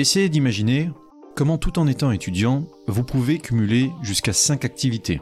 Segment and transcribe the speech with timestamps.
[0.00, 0.88] Essayez d'imaginer
[1.36, 5.20] comment tout en étant étudiant, vous pouvez cumuler jusqu'à 5 activités.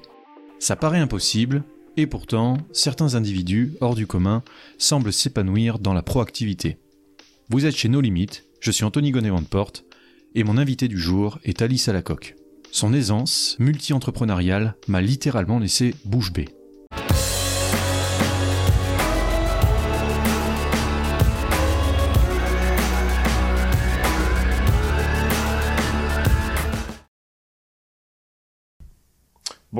[0.60, 1.64] Ça paraît impossible,
[1.96, 4.44] et pourtant, certains individus hors du commun
[4.78, 6.76] semblent s'épanouir dans la proactivité.
[7.48, 9.84] Vous êtes chez nos limites, je suis Anthony gonnet Porte,
[10.36, 12.36] et mon invité du jour est Alice Alacoque.
[12.70, 16.50] Son aisance multi-entrepreneuriale m'a littéralement laissé bouche bée.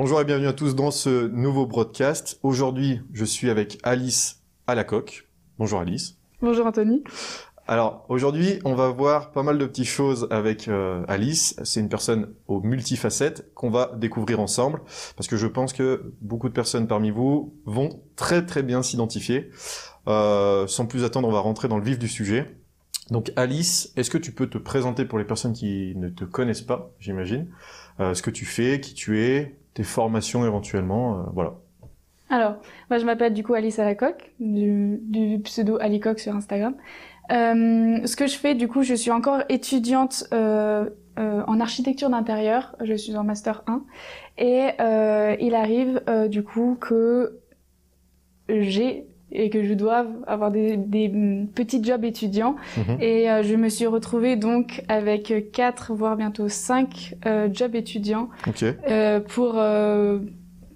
[0.01, 2.39] Bonjour et bienvenue à tous dans ce nouveau broadcast.
[2.41, 5.27] Aujourd'hui, je suis avec Alice Alacoque.
[5.57, 6.15] Bonjour Alice.
[6.41, 7.03] Bonjour Anthony.
[7.67, 11.59] Alors aujourd'hui, on va voir pas mal de petites choses avec euh, Alice.
[11.65, 14.79] C'est une personne aux multifacettes qu'on va découvrir ensemble
[15.17, 19.49] parce que je pense que beaucoup de personnes parmi vous vont très très bien s'identifier.
[20.07, 22.55] Euh, sans plus attendre, on va rentrer dans le vif du sujet.
[23.11, 26.61] Donc Alice, est-ce que tu peux te présenter pour les personnes qui ne te connaissent
[26.61, 27.47] pas, j'imagine,
[27.99, 31.53] euh, ce que tu fais, qui tu es, formations éventuellement, euh, voilà.
[32.29, 32.57] Alors,
[32.89, 36.75] moi je m'appelle du coup Alice Alacoque, du, du pseudo Alicoque sur Instagram.
[37.31, 42.75] Euh, ce que je fais, du coup, je suis encore étudiante euh, en architecture d'intérieur.
[42.81, 43.83] Je suis en master 1
[44.37, 44.69] et
[45.39, 47.39] il arrive du coup que
[48.47, 51.09] j'ai et que je dois avoir des, des
[51.53, 52.55] petits jobs étudiants.
[52.77, 52.97] Mhm.
[53.01, 58.29] Et euh, je me suis retrouvée donc avec quatre, voire bientôt cinq euh, jobs étudiants
[58.47, 58.63] Ok.
[58.63, 59.61] euh, pour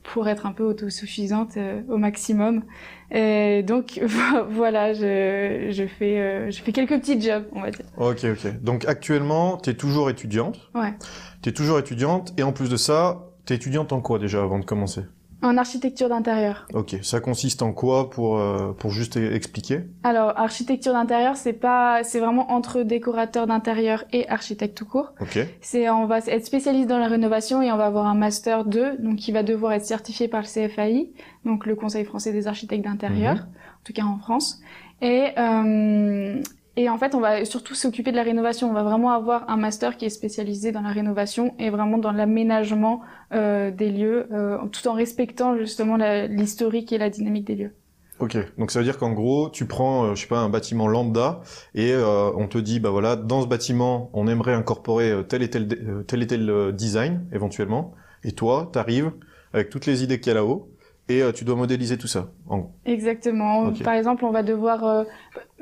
[0.04, 1.58] pour être un peu autosuffisante
[1.90, 2.64] au maximum.
[3.12, 4.02] Et donc
[4.50, 7.86] voilà, je je fais je fais quelques petits jobs, on va dire.
[7.98, 8.62] Ok, ok.
[8.62, 10.70] Donc actuellement, tu es toujours étudiante.
[10.76, 10.94] Ouais.
[11.42, 14.42] Tu es toujours étudiante et en plus de ça, tu es étudiante en quoi déjà
[14.44, 15.02] avant de commencer?
[15.44, 16.66] En architecture d'intérieur.
[16.74, 19.82] Ok, ça consiste en quoi pour, euh, pour juste expliquer?
[20.04, 25.12] Alors architecture d'intérieur, c'est pas c'est vraiment entre décorateur d'intérieur et architecte tout court.
[25.20, 28.64] Ok, C'est on va être spécialiste dans la rénovation et on va avoir un master
[28.64, 31.12] 2 donc qui va devoir être certifié par le CFAI,
[31.46, 34.62] donc le Conseil français des architectes d'intérieur, en tout cas en France.
[35.02, 36.42] Et euh,
[36.76, 38.70] et en fait, on va surtout s'occuper de la rénovation.
[38.70, 42.12] On va vraiment avoir un master qui est spécialisé dans la rénovation et vraiment dans
[42.12, 43.02] l'aménagement
[43.34, 45.98] euh, des lieux, euh, tout en respectant justement
[46.28, 47.72] l'historique et la dynamique des lieux.
[48.20, 48.38] ok.
[48.58, 51.42] Donc ça veut dire qu'en gros, tu prends, euh, je sais pas, un bâtiment lambda
[51.76, 56.06] et on te dit, bah voilà, dans ce bâtiment, on aimerait incorporer tel et tel,
[56.08, 57.94] tel et tel design éventuellement.
[58.24, 59.12] Et toi, t'arrives
[59.54, 60.73] avec toutes les idées qu'il y a là-haut
[61.10, 62.28] et euh, tu dois modéliser tout ça.
[62.48, 62.72] En gros.
[62.86, 63.72] Exactement.
[63.84, 65.04] Par exemple, on va devoir, euh,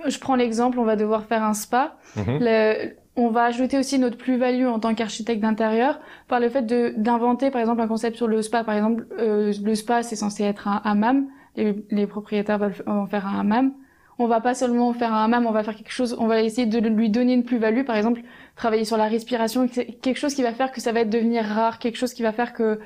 [0.07, 1.95] je prends l'exemple, on va devoir faire un spa.
[2.15, 2.37] Mhm.
[2.41, 6.93] Le- on va ajouter aussi notre plus-value en tant qu'architecte d'intérieur par le fait de
[6.95, 8.63] d'inventer par exemple un concept sur le spa.
[8.63, 11.27] Par exemple, euh, le spa c'est censé être un hammam.
[11.57, 13.73] Les, les propriétaires vont faire un hammam.
[14.17, 16.15] On va pas seulement faire un hammam, on va faire quelque chose.
[16.19, 17.83] On va essayer de lui donner une plus-value.
[17.83, 18.21] Par exemple,
[18.55, 21.97] travailler sur la respiration, quelque chose qui va faire que ça va devenir rare, quelque
[21.97, 22.79] chose qui va faire que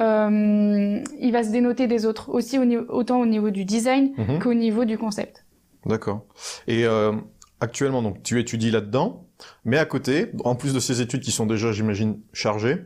[0.00, 2.30] euh, il va se dénoter des autres.
[2.30, 4.38] Aussi au niveau, autant au niveau du design Mhm.
[4.40, 5.44] qu'au niveau du concept.
[5.86, 6.24] D'accord.
[6.66, 7.12] Et euh,
[7.60, 9.26] actuellement, donc, tu étudies là-dedans,
[9.64, 12.78] mais à côté, en plus de ces études qui sont déjà, j'imagine, chargées,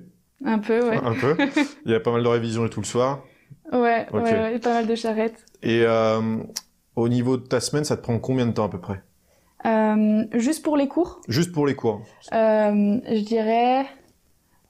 [0.45, 0.97] Un peu, ouais.
[1.03, 1.37] un peu,
[1.87, 3.25] il y a pas mal de révisions et tout le soir.
[3.73, 4.23] Ouais, Ok.
[4.25, 5.45] ouais, ouais, pas mal de charrettes.
[5.63, 6.37] Et euh,
[6.97, 9.01] au niveau de ta semaine, ça te prend combien de temps à peu près?
[10.35, 12.03] Juste pour les cours, Juste pour les cours.
[12.31, 13.87] je dirais,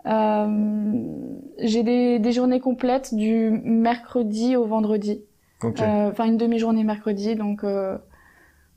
[0.07, 5.23] j'ai des, des journées complètes du mercredi au vendredi.
[5.65, 7.97] Euh, Enfin, une demi-journée mercredi, donc euh,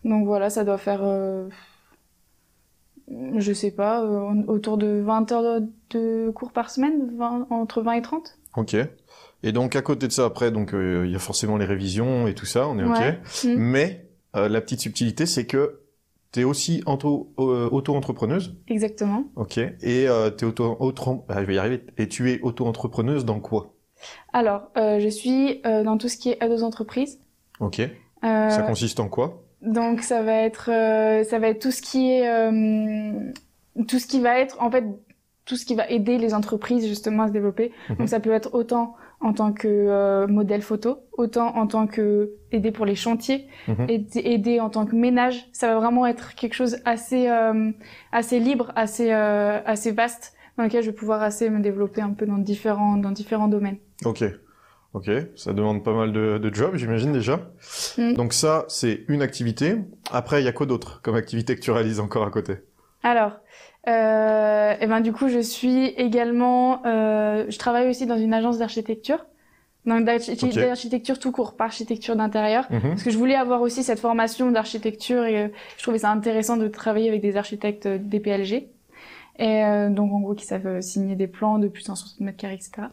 [0.05, 1.49] donc voilà, ça doit faire, euh,
[3.35, 7.93] je sais pas, euh, autour de 20 heures de, cours par semaine, 20 entre 20
[7.93, 8.37] et 30.
[8.55, 8.75] Ok.
[9.43, 12.27] Et donc à côté de ça, après, donc euh, il y a forcément les révisions
[12.27, 12.97] et tout ça, on est ok.
[12.97, 13.19] Ouais.
[13.43, 13.55] Mm.
[13.57, 15.81] Mais euh, la petite subtilité, c'est que
[16.31, 18.57] tu es aussi euh, auto-entrepreneuse?
[18.67, 19.25] Exactement.
[19.35, 19.57] Ok.
[19.57, 21.83] Et euh, t'es auto, auto, ah, je vais y arriver.
[21.97, 23.73] Et tu es auto-entrepreneuse dans quoi?
[24.33, 27.19] Alors, euh, je suis euh, dans tout ce qui est aide aux entreprises.
[27.59, 27.81] Ok.
[28.21, 29.43] Ça consiste en quoi?
[29.61, 32.23] Donc ça va être ça va être tout ce qui est
[33.87, 34.85] tout ce qui va être en fait
[35.45, 37.71] tout ce qui va aider les entreprises justement à se développer.
[37.89, 37.97] Mhm.
[37.97, 42.31] Donc ça peut être autant en tant que euh, modèle photo, autant en tant que
[42.51, 43.47] aider pour les chantiers,
[43.87, 45.47] aider, aider en tant que ménage.
[45.51, 47.71] Ça va vraiment être quelque chose assez euh,
[48.11, 52.11] assez libre, assez euh, assez vaste dans lequel je vais pouvoir assez me développer un
[52.11, 53.77] peu dans différents dans différents domaines.
[54.05, 54.23] Ok.
[54.93, 57.51] Ok, ça demande pas mal de, de jobs, j'imagine déjà.
[57.97, 58.13] Mm.
[58.13, 59.75] Donc ça, c'est une activité.
[60.11, 62.55] Après, il y a quoi d'autre comme activité que tu réalises encore à côté?
[63.03, 63.33] Alors,
[63.87, 68.57] euh, et ben du coup, je suis également, euh, je travaille aussi dans une agence
[68.57, 69.25] d'architecture,
[69.85, 72.81] donc d'architecture tout court, pas architecture d'intérieur, Mhm.
[72.89, 75.47] parce que je voulais avoir aussi cette formation d'architecture et euh,
[75.77, 78.67] je trouvais ça intéressant de travailler avec des architectes euh, DPLG.
[79.39, 82.37] Et euh, donc en gros qui savent signer des plans de plus de 160 mètres
[82.37, 82.87] carrés, etc.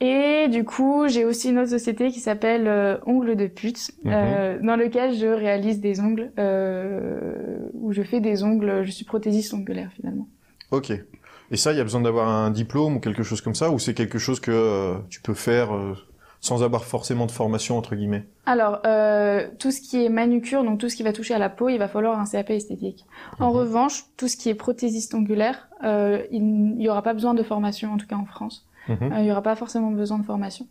[0.00, 4.12] Et du coup, j'ai aussi une autre société qui s'appelle euh, Ongles de pute, Mhm.
[4.12, 9.04] euh, dans lequel je réalise des ongles, euh, où je fais des ongles, je suis
[9.04, 10.28] prothésiste ongulaire finalement.
[10.70, 10.92] Ok.
[11.50, 13.78] Et ça, il y a besoin d'avoir un diplôme ou quelque chose comme ça, ou
[13.78, 15.70] c'est quelque chose que euh, tu peux faire
[16.40, 18.24] sans avoir forcément de formation entre guillemets?
[18.44, 21.48] Alors, euh, tout ce qui est manucure, donc tout ce qui va toucher à la
[21.48, 23.06] peau, il va falloir un CAP esthétique.
[23.40, 23.56] En Mhm.
[23.58, 26.44] revanche, tout ce qui est prothésiste ongulaire, euh, il
[26.76, 28.66] n'y aura pas besoin de formation, en tout cas en France.
[28.88, 29.12] Mhm.
[29.12, 30.66] Euh, il n'y aura pas forcément besoin de formation.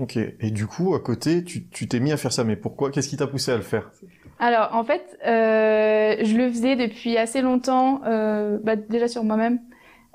[0.00, 0.16] Ok.
[0.16, 3.16] Et du coup, à côté, tu t'es mis à faire ça, mais pourquoi Qu'est-ce qui
[3.16, 3.90] t'a poussé à le faire?
[4.40, 9.60] Alors, en fait, euh, je le faisais depuis assez longtemps, euh, bah, déjà sur moi-même,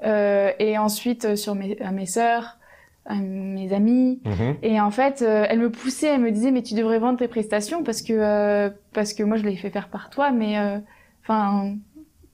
[0.04, 2.58] euh, et ensuite sur mes, à mes sœurs,
[3.06, 4.20] à mes amis.
[4.26, 4.58] Mhm.
[4.62, 7.30] Et en fait, euh, elle me poussait, elle me disait, mais tu devrais vendre tes
[7.30, 10.58] prestations parce que parce que moi je l'ai fait faire par toi, mais
[11.24, 11.76] enfin.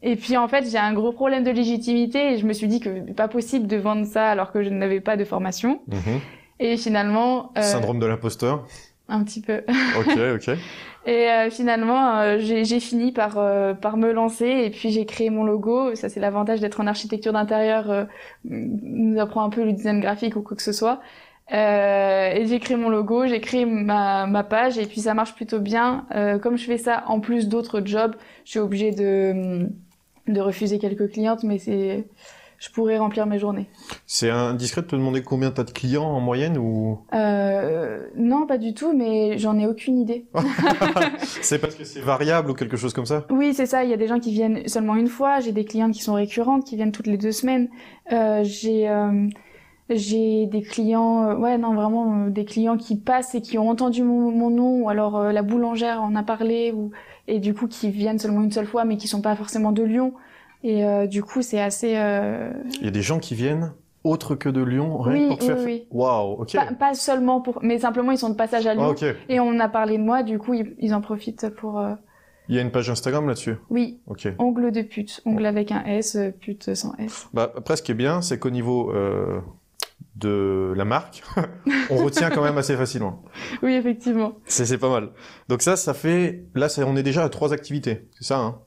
[0.07, 2.79] Et puis en fait, j'ai un gros problème de légitimité et je me suis dit
[2.79, 5.81] que pas possible de vendre ça alors que je n'avais pas de formation.
[5.87, 6.19] Mhm.
[6.59, 8.67] Et finalement, euh, Syndrome de l'imposteur.
[9.09, 9.63] un petit peu.
[9.99, 10.55] Ok, ok.
[11.07, 15.31] Et euh, finalement, euh, j'ai fini par euh, par me lancer et puis j'ai créé
[15.31, 15.95] mon logo.
[15.95, 18.07] Ça c'est l'avantage d'être en architecture d'intérieur,
[18.43, 20.99] nous apprend un peu le design graphique ou quoi que ce soit.
[21.53, 25.35] Euh, et j'ai créé mon logo, j'ai créé ma ma page et puis ça marche
[25.35, 26.07] plutôt bien.
[26.15, 28.15] Euh, comme je fais ça en plus d'autres jobs,
[28.45, 29.69] je suis obligée de
[30.27, 32.05] de refuser quelques clientes, mais c'est
[32.57, 33.67] je pourrais remplir mes journées.
[34.05, 36.99] C'est indiscret de te demander combien t'as de clients en moyenne ou?
[37.13, 40.25] Euh, non, pas du tout, mais j'en ai aucune idée.
[41.41, 43.25] c'est parce que c'est variable ou quelque chose comme ça?
[43.29, 43.83] Oui, c'est ça.
[43.83, 45.41] Il y a des gens qui viennent seulement une fois.
[45.41, 47.67] J'ai des clientes qui sont récurrentes, qui viennent toutes les deux semaines.
[48.11, 49.27] Euh, j'ai euh,
[49.89, 53.69] j'ai des clients, euh, ouais, non, vraiment euh, des clients qui passent et qui ont
[53.69, 56.89] entendu mon, mon nom, ou alors euh, la boulangère en a parlé, ou
[57.27, 59.83] et du coup qui viennent seulement une seule fois, mais qui sont pas forcément de
[59.83, 60.13] Lyon.
[60.63, 61.93] Et euh, du coup, c'est assez.
[61.95, 63.73] euh, Il y a des gens qui viennent
[64.03, 65.63] autres que de Lyon rien Oui, pour te oui, faire.
[65.65, 65.87] oui.
[65.91, 66.53] Waouh, ok.
[66.53, 68.83] pas, pas seulement pour, mais simplement ils sont de passage à Lyon.
[68.85, 69.03] Ah, ok.
[69.29, 71.79] Et on a parlé de moi, du coup ils, ils en profitent pour.
[71.79, 71.93] euh,
[72.49, 73.55] Il y a une page Instagram là-dessus.
[73.71, 74.27] Oui, Ok.
[74.37, 77.27] ongle de pute, ongle avec un S, pute sans S.
[77.33, 79.39] Bah, après, ce qui est bien, c'est qu'au niveau euh,
[80.15, 81.23] de la marque,
[81.89, 83.23] on retient quand même assez facilement.
[83.61, 84.33] Oui, effectivement.
[84.45, 85.09] C'est c'est pas mal.
[85.49, 86.45] Donc ça, ça fait...
[86.55, 88.07] Là, c'est- on est déjà à trois activités.
[88.17, 88.59] C'est ça, hein?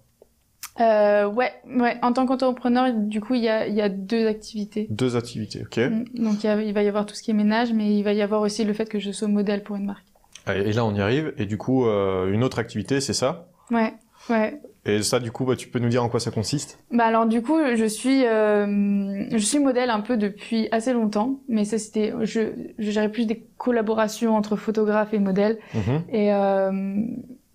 [0.80, 1.96] Euh, ouais, ouais.
[2.02, 4.86] En tant qu'entrepreneur, du coup, il y a, il y a deux activités.
[4.90, 5.76] Deux activités, ok.
[5.78, 6.04] Mm.
[6.22, 8.02] Donc, il, y a- il va y avoir tout ce qui est ménage, mais il
[8.04, 10.04] va y avoir aussi le fait que je sois modèle pour une marque.
[10.46, 11.34] Et là, on y arrive.
[11.36, 13.48] Et du coup, euh, une autre activité, c'est ça?
[13.70, 13.92] Ouais,
[14.30, 14.60] ouais.
[14.84, 16.78] Et ça, du coup, bah, tu peux nous dire en quoi ça consiste?
[16.90, 21.40] Bah alors, du coup, je suis, euh, je suis modèle un peu depuis assez longtemps,
[21.48, 22.40] mais ça, c'était, je,
[22.78, 25.58] je gérais plus des collaborations entre photographes et modèles.
[25.74, 26.02] Mhm.
[26.10, 27.02] Et euh,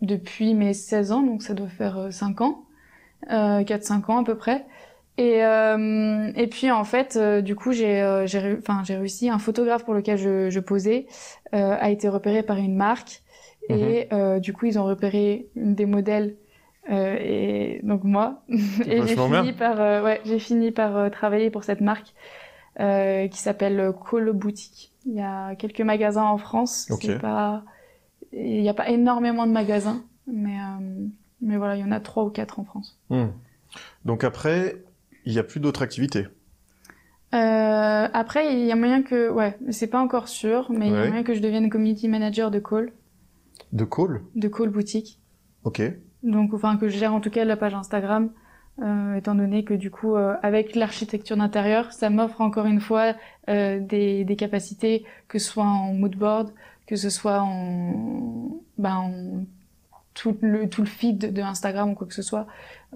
[0.01, 2.65] depuis mes 16 ans, donc ça doit faire euh, 5 ans,
[3.31, 4.65] euh, 4-5 ans à peu près.
[5.17, 8.25] Et, euh, et puis en fait, euh, du coup, j'ai euh,
[8.59, 9.29] enfin, j'ai réussi.
[9.29, 11.05] Un photographe pour lequel je, je posais
[11.53, 13.21] euh, a été repéré par une marque.
[13.69, 16.35] Et euh, du coup, ils ont repéré des modèles
[16.91, 18.43] euh, et donc moi.
[18.49, 22.13] et j'ai fini par, euh, ouais, j'ai fini par euh, travailler pour cette marque
[22.75, 24.91] qui s'appelle Call Boutique.
[25.05, 26.87] Il y a quelques magasins en France.
[26.89, 27.03] Ok.
[27.03, 27.63] C'est pas,
[28.31, 30.57] il n'y a pas énormément de magasins, mais
[31.39, 32.99] mais voilà, il y en a trois ou quatre en France.
[33.09, 33.27] Hmm.
[34.05, 34.83] Donc après,
[35.25, 36.25] il n'y a plus d'autres activités.
[37.31, 41.07] Après, il y a moyen que, ouais, c'est pas encore sûr, mais il y a
[41.07, 42.91] moyen que je devienne community manager de Call,
[43.71, 45.19] De call de Call Boutique.
[45.63, 45.81] Ok.
[46.23, 48.31] Donc, enfin, que je gère en tout cas la page Instagram,
[48.81, 53.13] euh, étant donné que du coup, euh, avec l'architecture d'intérieur, ça m'offre encore une fois
[53.49, 56.51] euh, des, des capacités, que ce soit en mood board,
[56.87, 59.45] que ce soit en, ben, en
[60.13, 62.47] tout le tout le feed de Instagram ou quoi que ce soit,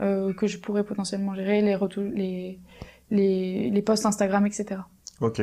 [0.02, 1.78] euh, que je pourrais potentiellement gérer les
[2.14, 2.60] les
[3.12, 4.82] les les posts Instagram, etc.
[5.22, 5.42] Ok.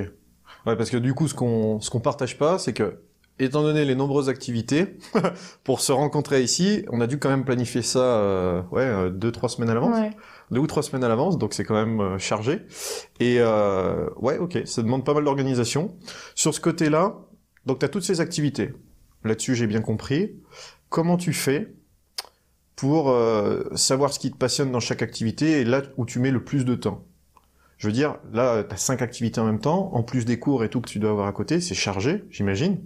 [0.67, 3.01] Ouais, parce que du coup, ce qu'on ce qu'on partage pas, c'est que
[3.39, 4.97] étant donné les nombreuses activités,
[5.65, 9.33] pour se rencontrer ici, on a dû quand même planifier ça, euh, ouais, euh, deux
[9.33, 10.11] trois semaines à l'avance, Ouais.
[10.51, 12.61] deux ou trois semaines à l'avance, donc c'est quand même euh, chargé.
[13.21, 15.97] Et euh, ouais, ok, ça demande pas mal d'organisation.
[16.35, 17.17] Sur ce côté-là,
[17.67, 18.73] donc tu as toutes ces activités.
[19.25, 20.37] Là-dessus, j'ai bien compris.
[20.89, 21.75] Comment tu fais
[22.77, 26.31] pour euh, savoir ce qui te passionne dans chaque activité et là où tu mets
[26.31, 27.05] le plus de temps?
[27.79, 30.63] Je veux dire, là, tu as cinq activités en même temps, en plus des cours
[30.63, 32.81] et tout que tu dois avoir à côté, c'est chargé, j'imagine.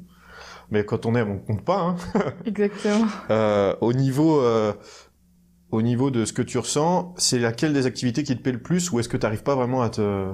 [0.70, 1.80] Mais quand on aime, on compte pas.
[1.80, 1.96] Hein.
[2.46, 3.06] Exactement.
[3.30, 4.72] Euh, au niveau, euh,
[5.70, 8.62] au niveau de ce que tu ressens, c'est laquelle des activités qui te plaît le
[8.62, 10.32] plus, ou est-ce que tu n'arrives pas vraiment à te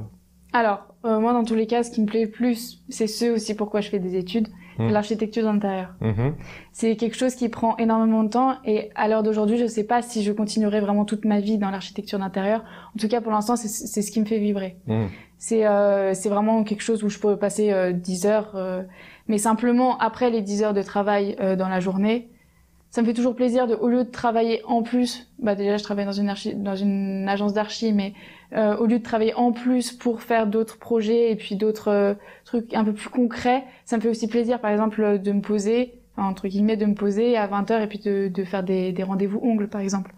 [0.52, 3.26] Alors, euh, moi, dans tous les cas, ce qui me plaît le plus, c'est ce
[3.34, 4.48] aussi pourquoi je fais des études,
[4.78, 4.88] Mm.
[4.90, 5.94] l'architecture d'intérieur.
[6.00, 6.34] Mhm.
[6.72, 10.02] C'est quelque chose qui prend énormément de temps et à l'heure d'aujourd'hui, je sais pas
[10.02, 12.64] si je continuerai vraiment toute ma vie dans l'architecture d'intérieur.
[12.94, 14.76] En tout cas, pour l'instant, c'est ce qui me fait vibrer.
[14.86, 15.08] Mhm.
[15.46, 18.82] C'est euh, vraiment quelque chose où je peux passer euh, 10 heures, euh,
[19.28, 22.30] mais simplement après les 10 heures de travail euh, dans la journée,
[22.88, 25.82] ça me fait toujours plaisir de, au lieu de travailler en plus, bah déjà je
[25.82, 28.14] travaille dans une archi, dans une agence d'archi, mais
[28.56, 32.14] euh, au lieu de travailler en plus pour faire d'autres projets et puis d'autres euh,
[32.46, 35.98] trucs un peu plus concrets, ça me fait aussi plaisir, par exemple, de me poser,
[36.16, 38.92] enfin, entre guillemets, de me poser à 20 heures et puis de, de faire des,
[38.92, 40.14] des rendez-vous ongles, par exemple.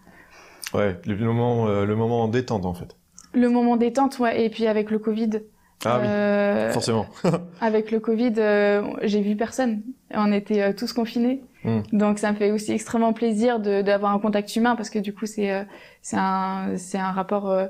[0.72, 2.96] Ouais, le moment, euh, le moment en détente en fait.
[3.36, 5.42] Le moment détente, ouais, et puis avec le Covid.
[5.84, 7.06] Ah euh, oui, forcément.
[7.60, 9.82] Avec le Covid, euh, j'ai vu personne.
[10.10, 11.42] On était euh, tous confinés.
[11.64, 11.80] Mm.
[11.92, 15.26] Donc ça me fait aussi extrêmement plaisir d'avoir un contact humain parce que du coup
[15.26, 15.64] c'est euh,
[16.00, 17.66] c'est un un rapport euh,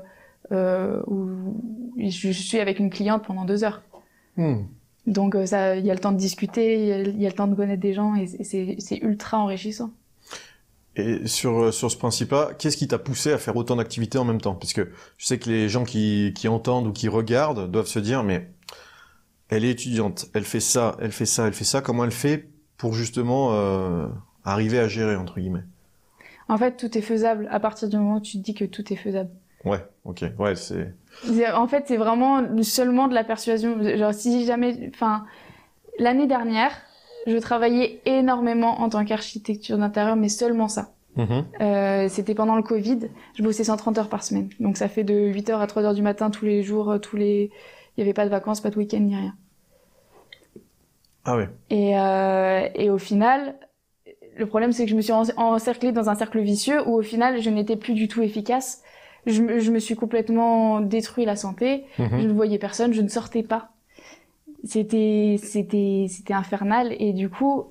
[0.51, 1.27] euh, où
[1.97, 3.81] je, suis avec une cliente pendant deux heures.
[4.37, 4.67] Mhm.
[5.07, 7.35] Donc euh, ça il y a le temps de discuter, il y y a le
[7.35, 9.89] temps de connaître des gens et c'est ultra enrichissant.
[10.97, 14.25] Et sur, euh, sur ce principe-là, qu'est-ce qui t'a poussé à faire autant d'activités en
[14.25, 14.55] même temps?
[14.55, 17.99] Parce que je sais que les gens qui, qui entendent ou qui regardent doivent se
[17.99, 18.49] dire, mais
[19.49, 22.49] elle est étudiante, elle fait ça, elle fait ça, elle fait ça, comment elle fait
[22.77, 24.07] pour justement euh,
[24.43, 25.63] arriver à gérer, entre guillemets?
[26.49, 28.91] En fait tout est faisable à partir du moment où tu te dis que tout
[28.91, 29.29] est faisable.
[29.65, 30.93] Ouais, ok, ouais, c'est...
[31.23, 33.81] C'est- En fait, c'est vraiment seulement de la persuasion.
[33.97, 35.25] Genre, si jamais, enfin,
[35.99, 36.71] l'année dernière,
[37.27, 40.93] je travaillais énormément en tant qu'architecture d'intérieur, mais seulement ça.
[41.17, 41.45] Mhm.
[41.61, 42.99] Euh, c'était pendant le Covid.
[43.35, 44.49] Je bossais 130 heures par semaine.
[44.59, 46.97] Donc, ça fait de 8 heures à 3 heures du matin tous les jours, euh,
[46.99, 47.51] tous les,
[47.95, 49.33] il y avait pas de vacances, pas de week-end, ni rien.
[51.25, 53.55] Ah ouais, Et, euh, et au final,
[54.37, 57.01] le problème, c'est que je me suis en- encerclée dans un cercle vicieux où au
[57.01, 58.81] final, je n'étais plus du tout efficace.
[59.25, 61.83] Je, me- je me suis complètement détruit la santé.
[61.99, 62.19] Mhm.
[62.21, 63.71] Je ne voyais personne, je ne sortais pas.
[64.67, 66.95] C'était, c'était, c'était infernal.
[66.99, 67.65] Et du coup,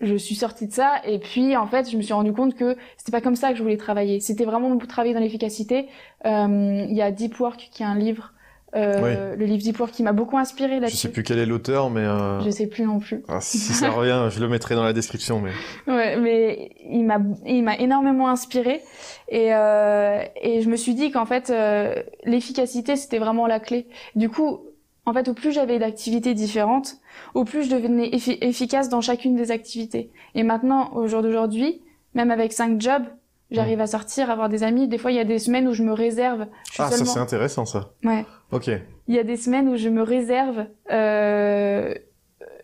[0.00, 1.00] je suis sortie de ça.
[1.06, 3.56] Et puis, en fait, je me suis rendu compte que c'était pas comme ça que
[3.56, 4.20] je voulais travailler.
[4.20, 5.86] C'était vraiment travailler dans l'efficacité.
[6.26, 8.32] Euh, Il y a Deep Work, qui est un livre,
[8.74, 10.96] euh, le livre Deep Work, qui m'a beaucoup inspiré je là-dessus.
[10.96, 12.00] sais plus quel est l'auteur, mais...
[12.00, 13.22] euh, Je sais plus non plus.
[13.28, 15.52] ah, si ça revient, je le mettrai dans la description, mais...
[15.92, 18.80] Ouais, mais il m'a il m'a énormément inspiré
[19.28, 23.86] et euh, et je me suis dit qu'en fait euh, l'efficacité c'était vraiment la clé.
[24.16, 24.60] Du coup,
[25.06, 26.96] en fait, au plus j'avais d'activités différentes,
[27.34, 30.10] au plus je devenais effi- efficace dans chacune des activités.
[30.34, 31.82] Et maintenant, au jour d'aujourd'hui,
[32.14, 33.04] même avec cinq jobs,
[33.50, 34.88] j'arrive à sortir, avoir des amis.
[34.88, 36.46] Des fois, il y a des semaines où je me réserve.
[36.68, 37.92] Je suis Ah, ça c'est intéressant, ça.
[38.04, 38.24] Ouais.
[38.52, 38.70] Ok,
[39.08, 40.66] Il y a des semaines où je me réserve.
[40.90, 41.94] Euh,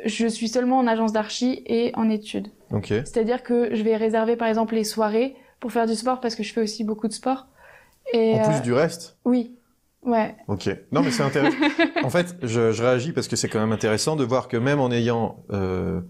[0.04, 2.48] je suis seulement en agence d'archi et en études.
[2.72, 2.88] ok.
[3.04, 6.42] C'est-à-dire que je vais réserver par exemple les soirées pour faire du sport parce que
[6.44, 7.46] je fais aussi beaucoup de sport.
[8.12, 9.18] Et En euh, plus du reste?
[9.24, 9.56] oui,
[10.08, 10.68] ouais, Ok.
[10.92, 11.56] Non, mais c'est intéressant.
[12.02, 14.80] en fait, je, je réagis parce que c'est quand même intéressant de voir que même
[14.80, 16.00] en ayant euh,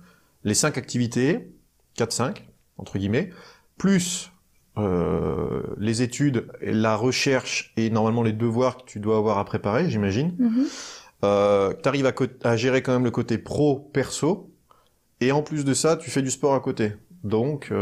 [0.45, 1.50] les cinq activités,
[1.99, 2.37] 4-5,
[2.78, 3.31] entre guillemets,
[3.76, 4.33] plus
[4.78, 9.90] euh, les études, la recherche et normalement les devoirs que tu dois avoir à préparer,
[9.90, 10.67] j'imagine, Mhm.
[11.25, 12.12] euh, tu arrives à,
[12.45, 14.50] à gérer quand même le côté pro-perso,
[15.21, 16.93] et en plus de ça, tu fais du sport à côté.
[17.25, 17.73] Donc,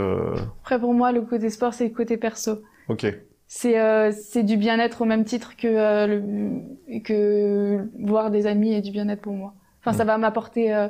[0.62, 2.62] Après pour moi le côté sport c'est le côté perso.
[2.88, 3.06] ok.
[3.48, 8.72] C'est euh, c'est du bien-être au même titre que euh, le, que voir des amis
[8.74, 9.54] et du bien-être pour moi.
[9.80, 10.08] Enfin ça Mm.
[10.08, 10.88] va m'apporter euh,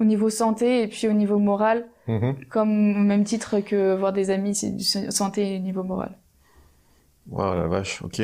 [0.00, 2.34] au niveau santé et puis au niveau moral Mhm.
[2.50, 6.18] comme au même titre que voir des amis c'est du santé et au niveau moral.
[7.30, 8.20] Wow, la vache, ok.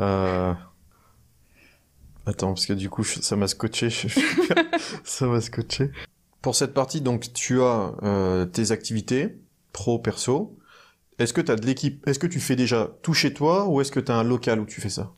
[0.00, 0.54] Euh...
[2.24, 3.88] Attends, parce que du coup, ça m'a scotché.
[5.04, 5.90] ça m'a scotché.
[6.42, 9.36] Pour cette partie, donc, tu as euh, tes activités,
[9.72, 10.56] pro, perso.
[11.18, 13.80] Est-ce que tu as de l'équipe Est-ce que tu fais déjà tout chez toi ou
[13.80, 15.12] est-ce que tu as un local où tu fais ça?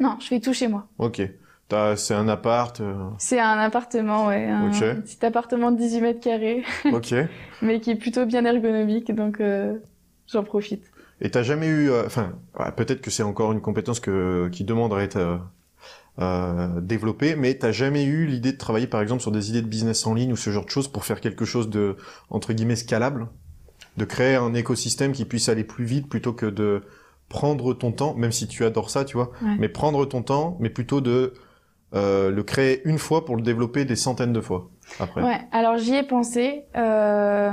[0.00, 0.86] Non, je fais tout chez moi.
[0.98, 1.22] Ok.
[1.68, 2.80] T'as- C'est un appart.
[2.80, 6.64] euh, C'est un appartement, ouais, un petit appartement de 18 mètres carrés.
[6.92, 7.14] Ok.
[7.62, 9.78] mais qui est plutôt bien ergonomique, donc euh,
[10.30, 10.84] j'en profite.
[11.20, 14.64] Et t'as jamais eu, euh, enfin, ouais, peut-être que c'est encore une compétence que qui
[14.64, 15.38] demanderait à être euh,
[16.18, 19.66] euh, développée, mais t'as jamais eu l'idée de travailler, par exemple, sur des idées de
[19.68, 21.96] business en ligne ou ce genre de choses pour faire quelque chose de
[22.30, 23.28] entre guillemets scalable,
[23.96, 26.82] de créer un écosystème qui puisse aller plus vite plutôt que de
[27.28, 29.56] prendre ton temps, même si tu adores ça, tu vois, Ouais.
[29.58, 31.32] mais prendre ton temps, mais plutôt de
[31.94, 35.22] euh, le créer une fois pour le développer des centaines de fois après.
[35.22, 37.52] Ouais, alors j'y ai pensé, euh,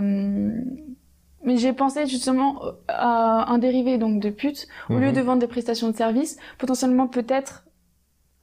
[1.44, 4.68] mais j'ai pensé justement à un dérivé donc de pute.
[4.90, 5.14] Au lieu Mhm.
[5.16, 7.66] de vendre des prestations de services, potentiellement peut-être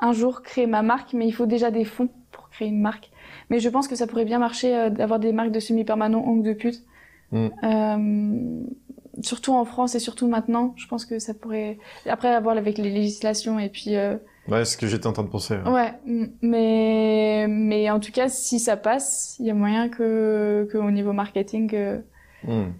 [0.00, 3.10] un jour créer ma marque, mais il faut déjà des fonds pour créer une marque.
[3.50, 6.44] Mais je pense que ça pourrait bien marcher euh, d'avoir des marques de semi-permanents ongles
[6.46, 6.84] de pute.
[7.32, 7.50] Mhm.
[7.62, 11.78] Euh, surtout en France et surtout maintenant, je pense que ça pourrait.
[12.06, 14.16] Après avoir avec les législations et puis euh,
[14.48, 15.56] Ouais, c'est ce que j'étais en train de penser.
[15.66, 15.94] Ouais, ouais
[16.40, 21.12] mais mais en tout cas, si ça passe, il y a moyen que qu'au niveau
[21.12, 21.98] marketing, euh,
[22.44, 22.72] hmm.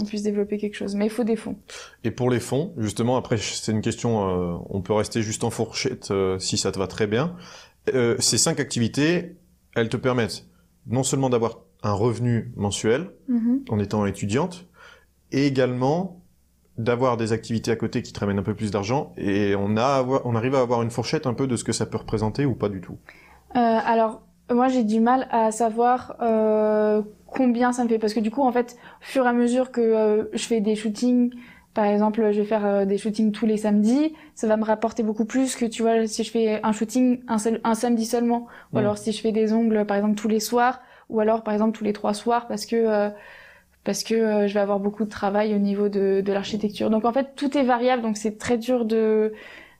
[0.00, 0.94] on puisse développer quelque chose.
[0.94, 1.56] Mais il faut des fonds.
[2.04, 4.28] Et pour les fonds, justement, après, c'est une question.
[4.28, 7.36] Euh, on peut rester juste en fourchette euh, si ça te va très bien.
[8.18, 9.34] ces cinq activités,
[9.74, 10.46] elles te permettent
[10.86, 13.70] non seulement d'avoir un revenu mensuel mm-hmm.
[13.70, 14.66] en étant étudiante,
[15.32, 16.22] et également
[16.78, 20.02] d'avoir des activités à côté qui te ramènent un peu plus d'argent et on a
[20.24, 22.54] on arrive à avoir une fourchette un peu de ce que ça peut représenter ou
[22.54, 22.96] pas du tout.
[23.56, 28.20] Euh, Alors moi j'ai du mal à savoir euh, combien ça me fait parce que
[28.20, 31.30] du coup en fait au fur et à mesure que euh, je fais des shootings
[31.74, 35.02] par exemple je vais faire euh, des shootings tous les samedis ça va me rapporter
[35.02, 38.46] beaucoup plus que tu vois si je fais un shooting un, seul, un samedi seulement.
[38.72, 40.80] Ou alors si je fais des ongles par exemple tous les soirs
[41.12, 43.10] ou alors par exemple tous les trois soirs parce que euh,
[43.84, 46.90] parce que euh, je vais avoir beaucoup de travail au niveau de, de l'architecture.
[46.90, 49.32] Donc en fait, tout est variable, donc c'est très dur de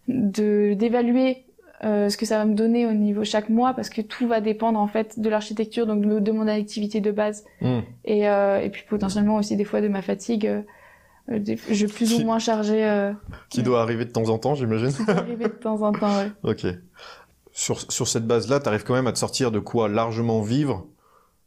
[0.08, 1.44] d'évaluer
[1.84, 4.40] euh, ce que ça va me donner au niveau chaque mois parce que tout va
[4.40, 7.80] dépendre en fait de l'architecture, donc de, mon activité de base hmm.
[8.04, 10.50] et, euh, et puis potentiellement aussi des fois de ma fatigue.
[11.28, 13.12] Je plus ou moins chargé.
[13.48, 14.92] qui doit arriver de temps en temps, j'imagine.
[14.92, 16.32] Qui doit arriver de temps en temps, ouais.
[16.42, 16.66] ok.
[17.52, 20.86] Sur, sur cette base-là, tu arrives quand même à te sortir de quoi largement vivre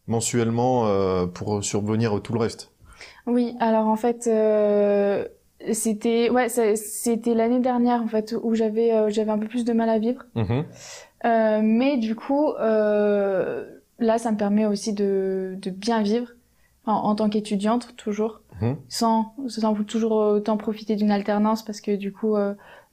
[0.08, 2.72] mensuellement euh, pour survenir tout le reste
[3.26, 5.28] Oui, alors en fait, euh,
[5.74, 9.74] c'était ouais, c'était l'année dernière en fait où j'avais euh, j'avais un peu plus de
[9.74, 10.24] mal à vivre.
[10.36, 10.62] Mmh
[11.64, 16.28] mais du coup, là, ça me permet aussi de, de bien vivre
[16.86, 18.74] en, tant qu'étudiante toujours, mmh.
[18.90, 22.36] sans sans toujours autant profiter d'une alternance parce que du coup,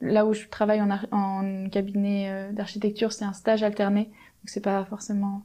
[0.01, 4.83] là où je travaille en, en cabinet d'architecture, c'est un stage alterné, donc c'est pas
[4.87, 5.43] forcément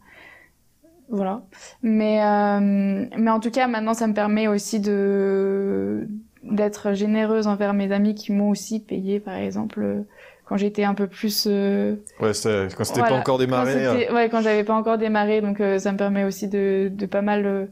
[1.10, 1.44] voilà.
[1.82, 6.08] Mais, euh, mais en tout cas, maintenant, ça me permet aussi de
[6.44, 10.06] d'être généreuse envers mes amis qui m'ont aussi payé, par exemple,
[10.48, 11.46] quand j'étais un peu plus.
[11.48, 11.96] Euh...
[12.20, 12.32] Ouais,
[12.76, 13.74] quand c'était pas encore démarré.
[13.74, 14.14] Quand euh.
[14.14, 17.22] Ouais, quand j'avais pas encore démarré, donc euh, ça me permet aussi de, de pas
[17.22, 17.66] mal euh,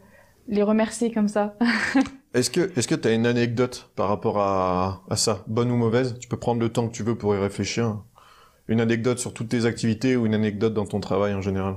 [0.48, 1.56] les remercier comme ça.
[2.34, 6.18] est-ce que est-ce que t'as une anecdote par rapport à, à ça, bonne ou mauvaise?
[6.20, 7.98] Tu peux prendre le temps que tu veux pour y réfléchir.
[8.68, 11.76] Une anecdote sur toutes tes activités ou une anecdote dans ton travail en général?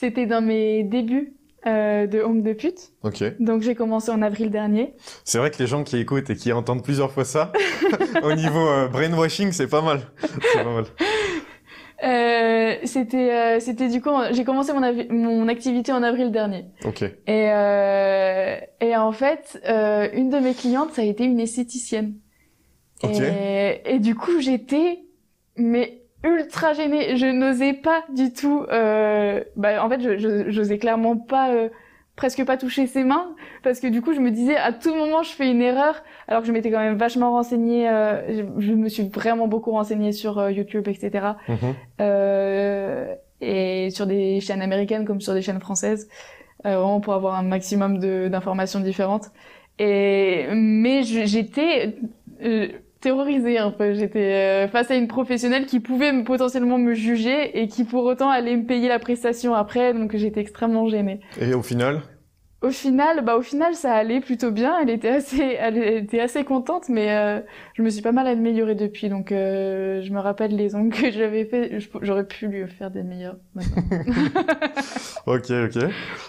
[0.00, 1.34] C'était dans mes débuts
[1.66, 2.94] euh, de Home de pute.
[3.02, 3.22] Ok.
[3.38, 4.94] Donc j'ai commencé en avril dernier.
[5.24, 7.52] C'est vrai que les gens qui écoutent et qui entendent plusieurs fois ça,
[8.22, 10.00] au niveau euh, brainwashing, c'est pas mal.
[10.22, 10.84] C'est pas mal.
[12.02, 16.64] Euh, c'était euh, c'était du coup j'ai commencé mon mon activité en avril dernier.
[16.86, 17.02] Ok.
[17.02, 19.60] Et euh, et en fait
[20.14, 22.14] une de mes clientes ça a été une esthéticienne.
[23.02, 23.20] Ok.
[23.20, 25.00] Et, et du coup j'étais
[25.58, 27.16] mais ultra gênée.
[27.16, 28.64] Je n'osais pas du tout.
[28.70, 31.68] Euh, bah, en fait, je n'osais clairement pas, euh,
[32.16, 35.22] presque pas toucher ses mains, parce que du coup, je me disais à tout moment,
[35.22, 37.88] je fais une erreur, alors que je m'étais quand même vachement renseignée.
[37.88, 41.34] Euh, je, me suis vraiment beaucoup renseignée sur euh, YouTube, etc.
[41.48, 43.16] Mm-hmm.
[43.40, 46.08] et sur des chaînes américaines comme sur des chaînes françaises,
[46.62, 49.30] vraiment pour avoir un maximum d'informations différentes.
[49.78, 51.94] Et mais j'étais
[53.00, 53.94] terrorisée un peu.
[53.94, 58.30] J'étais euh, face à une professionnelle qui pouvait potentiellement me juger et qui pour autant
[58.30, 61.20] allait me payer la prestation après, donc j'étais extrêmement gênée.
[61.40, 62.02] Et au final?
[62.62, 64.78] Au final, bah au final ça allait plutôt bien.
[64.80, 67.40] Elle était assez, elle était assez contente, mais euh,
[67.74, 69.08] je me suis pas mal améliorée depuis.
[69.08, 71.78] Donc euh, je me rappelle les ongles que j'avais fait.
[72.02, 73.36] J'aurais pu lui faire des meilleurs.
[75.26, 75.76] ok, ok.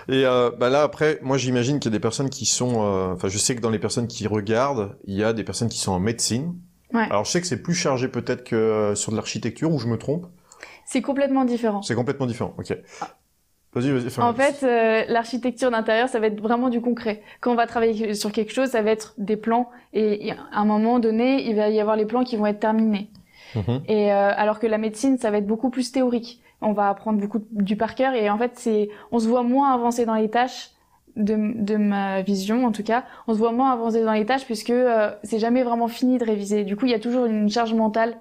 [0.08, 2.80] Et euh, bah là après, moi j'imagine qu'il y a des personnes qui sont,
[3.13, 5.80] enfin je sais que dans les personnes qui regardent, il y a des personnes qui
[5.80, 6.56] sont en médecine.
[6.94, 7.08] Ouais.
[7.10, 9.98] Alors je sais que c'est plus chargé peut-être que sur de l'architecture, ou je me
[9.98, 10.28] trompe?
[10.86, 11.82] C'est complètement différent.
[11.82, 12.78] C'est complètement différent, ok.
[13.02, 13.17] Ah.
[13.74, 14.22] Vas-y, vas-y.
[14.22, 17.22] En fait, euh, l'architecture d'intérieur, ça va être vraiment du concret.
[17.40, 19.70] Quand on va travailler sur quelque chose, ça va être des plans.
[19.94, 23.10] Et à un moment donné, il va y avoir les plans qui vont être terminés.
[23.56, 23.82] Mhm.
[23.88, 26.42] Et euh, alors que la médecine, ça va être beaucoup plus théorique.
[26.62, 28.14] On va apprendre beaucoup du par cœur.
[28.14, 30.72] Et en fait, c'est, on se voit moins avancer dans les tâches
[31.16, 33.06] de, de ma vision, en tout cas.
[33.28, 36.26] On se voit moins avancer dans les tâches puisque euh, c'est jamais vraiment fini de
[36.26, 36.66] réviser.
[36.66, 38.18] Du coup, il y a toujours une charge mentale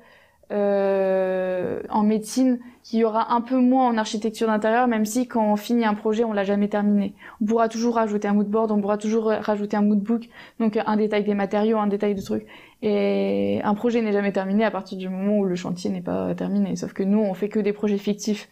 [0.53, 5.53] euh, en médecine qu'il y aura un peu moins en architecture d'intérieur, même si quand
[5.53, 7.15] on finit un projet, on l'a jamais terminé.
[7.41, 11.25] On pourra toujours rajouter un moodboard, on pourra toujours rajouter un moodbook, donc un détail
[11.25, 12.47] des matériaux, un détail de trucs.
[12.83, 16.35] Et un projet n'est jamais terminé à partir du moment où le chantier n'est pas
[16.35, 16.77] terminé.
[16.77, 18.49] Sauf que nous, on fait que des projets fictifs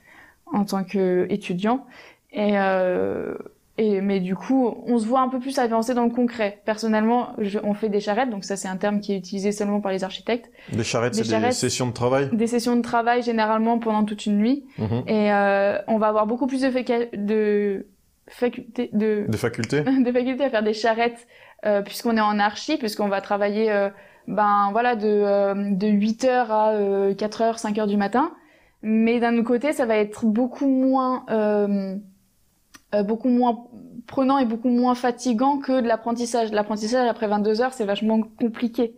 [0.52, 1.86] en tant qu'étudiants.
[2.32, 3.34] Et euh,
[3.78, 6.60] et, mais du coup, on se voit un peu plus avancer dans le concret.
[6.64, 9.92] Personnellement, on fait des charrettes, donc ça c'est un terme qui est utilisé seulement par
[9.92, 10.50] les architectes.
[10.72, 14.36] Des charrettes, c'est des sessions de travail Des sessions de travail généralement pendant toute une
[14.36, 14.64] nuit.
[14.78, 15.04] Mhm.
[15.06, 17.86] Et euh, on va avoir beaucoup plus de, de
[18.26, 19.26] faculté de...
[19.28, 21.26] De faculté De faculté à faire des charrettes
[21.64, 23.90] euh, puisqu'on est en archi, puisqu'on va travailler euh,
[24.26, 26.72] ben voilà de euh, de 8 heures à
[27.16, 28.32] 4 heures, 5 heures du matin.
[28.82, 31.24] Mais d'un autre côté, ça va être beaucoup moins
[33.04, 33.66] beaucoup moins
[34.06, 36.52] prenant et beaucoup moins fatigant que de l'apprentissage.
[36.52, 38.94] L'apprentissage après 22 heures, c'est vachement compliqué.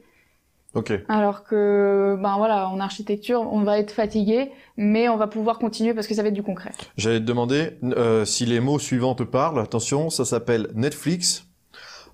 [0.75, 0.93] Ok.
[1.09, 5.95] Alors que, ben voilà, en architecture, on va être fatigué, mais on va pouvoir continuer
[5.95, 6.71] parce que ça va être du concret.
[6.97, 9.59] J'allais te demander euh, si les mots suivants te parlent.
[9.59, 11.47] Attention, ça s'appelle Netflix.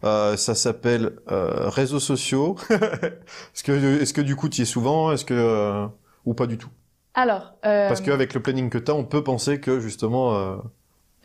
[0.04, 2.56] Euh, ça s'appelle euh, réseaux sociaux.
[2.70, 5.86] est-ce que, est-ce que du coup tu y es souvent Est-ce que euh,
[6.24, 6.70] ou pas du tout?
[7.14, 7.54] Alors.
[7.64, 10.56] Euh, Parce qu'avec le planning que tu as, on peut penser que justement euh,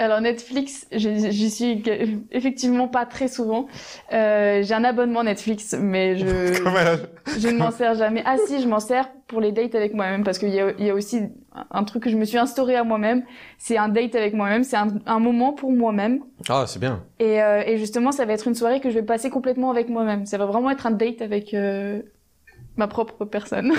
[0.01, 1.83] alors Netflix, j'y suis
[2.31, 3.67] effectivement pas très souvent.
[4.11, 6.25] Euh, j'ai un abonnement Netflix, mais je
[7.39, 8.23] je ne m'en sers jamais.
[8.25, 10.89] Ah si, je m'en sers pour les dates avec moi-même parce qu'il y a, y
[10.89, 11.21] a aussi
[11.69, 13.23] un truc que je me suis instauré à moi-même.
[13.57, 14.63] C'est un date avec moi-même.
[14.63, 16.21] C'est un, un, moment pour moi-même.
[16.49, 17.03] Ah c'est bien.
[17.19, 19.87] Et, euh, et, justement, ça va être une soirée que je vais passer complètement avec
[19.87, 20.25] moi-même.
[20.25, 22.01] Ça va vraiment être un date avec euh,
[22.77, 23.73] ma propre personne.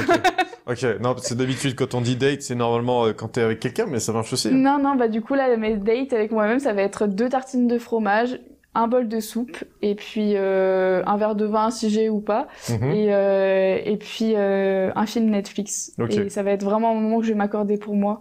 [0.66, 3.86] Ok, non, c'est d'habitude quand on dit date, c'est normalement euh, quand t'es avec quelqu'un,
[3.86, 4.48] mais ça marche aussi.
[4.48, 4.52] Hein.
[4.52, 7.68] Non, non, bah du coup là, mes dates avec moi-même, ça va être deux tartines
[7.68, 8.38] de fromage,
[8.74, 12.48] un bol de soupe, et puis euh, un verre de vin si j'ai ou pas,
[12.68, 12.90] mhm.
[12.90, 15.92] et, euh, et puis un film Netflix.
[16.10, 18.20] Et ça va être vraiment un moment que je vais m'accorder pour moi.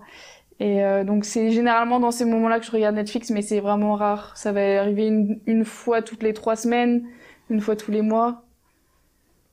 [0.61, 3.95] Et euh, donc c'est généralement dans ces moments-là que je regarde Netflix, mais c'est vraiment
[3.95, 4.37] rare.
[4.37, 7.03] Ça va arriver une, une fois toutes les trois semaines,
[7.49, 8.43] une fois tous les mois.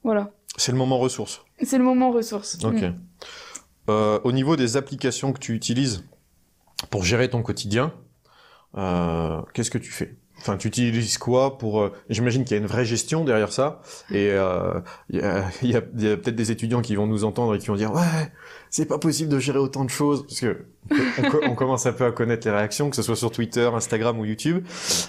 [0.04, 0.32] Voilà.
[0.58, 1.42] C'est le moment ressource.
[1.62, 2.58] C'est le moment ressource.
[2.62, 2.82] Ok.
[2.82, 2.94] Mm.
[3.88, 6.04] Euh, au niveau des applications que tu utilises
[6.90, 7.94] pour gérer ton quotidien,
[8.76, 10.18] euh, qu'est-ce que tu fais?
[10.40, 13.80] Enfin, tu utilises quoi pour euh, J'imagine qu'il y a une vraie gestion derrière ça,
[14.10, 17.54] et euh, il y a, y a, a peut-être des étudiants qui vont nous entendre
[17.56, 18.32] et qui vont dire ouais,
[18.70, 22.04] c'est pas possible de gérer autant de choses parce que on, on, commence un peu
[22.04, 24.64] à connaître les réactions, que ce soit sur Twitter, Instagram ou YouTube,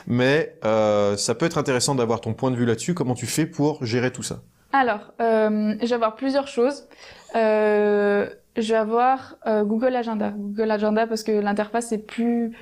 [0.07, 2.93] mais euh, ça peut être intéressant d'avoir ton point de vue là-dessus.
[2.93, 4.41] Comment tu fais pour gérer tout ça?
[4.71, 6.87] Alors, euh, je vais avoir plusieurs choses.
[7.35, 10.31] Euh, je vais avoir euh, Google Agenda.
[10.35, 12.55] Google Agenda parce que l'interface est plus,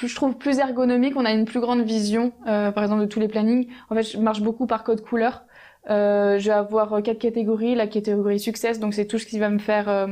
[0.00, 1.14] je trouve plus ergonomique.
[1.16, 3.68] On a une plus grande vision, euh, par exemple, de tous les plannings.
[3.90, 5.44] En fait, je marche beaucoup par code couleur.
[5.88, 7.74] Je vais avoir quatre catégories.
[7.74, 10.06] La catégorie success, donc c'est tout ce qui va me faire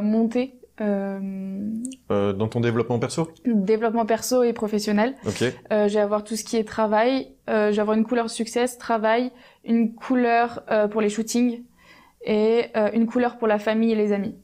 [0.00, 3.30] monter dans ton développement perso?
[3.44, 5.14] Développement perso et professionnel.
[5.26, 5.42] Ok.
[5.72, 7.28] Euh, je vais avoir tout ce qui est travail.
[7.48, 9.32] Euh, je vais avoir une couleur success, travail,
[9.64, 11.62] une couleur euh, pour les shootings
[12.24, 14.36] et euh, une couleur pour la famille et les amis.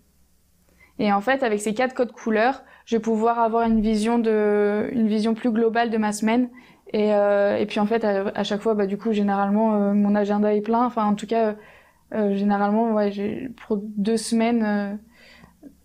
[0.98, 4.88] Et en fait, avec ces quatre codes couleurs, je vais pouvoir avoir une vision de,
[4.92, 6.48] une vision plus globale de ma semaine.
[6.92, 10.54] Et, et puis en fait, à, à, chaque fois, bah, du coup, généralement, mon agenda
[10.54, 10.86] est plein.
[10.86, 11.56] Enfin, en tout cas,
[12.12, 15.00] généralement, ouais, pour deux semaines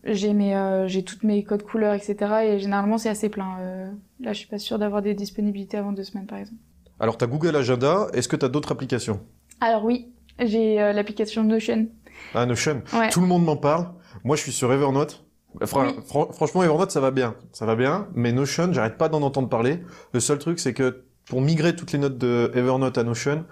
[0.04, 3.58] j'ai mes euh, j'ai toutes mes codes couleurs etc et généralement c'est assez plein.
[3.60, 6.62] Euh, là je suis pas sûre d'avoir des disponibilités avant deux semaines par exemple.
[7.00, 8.08] Alors tu as Google Agenda.
[8.14, 9.22] Est-ce que tu as d'autres applications?
[9.62, 10.12] Alors oui.
[10.40, 11.88] J'ai euh, l'application Notion.
[12.34, 12.82] Ah Notion.
[13.12, 13.90] Tout le monde m'en parle.
[14.24, 15.26] Moi je suis sur Evernote.
[15.66, 17.36] Franchement Evernote ça va bien.
[17.52, 19.80] Ça va bien mais Notion j'arrête pas d'en entendre parler.
[20.14, 23.46] Le seul truc c'est que pour migrer toutes les notes de Evernote à Notion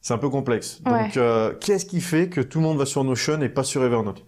[0.00, 0.82] c'est un peu complexe.
[0.82, 3.84] Donc euh, qu'est-ce qui fait que tout le monde va sur Notion et pas sur
[3.84, 4.24] Evernote?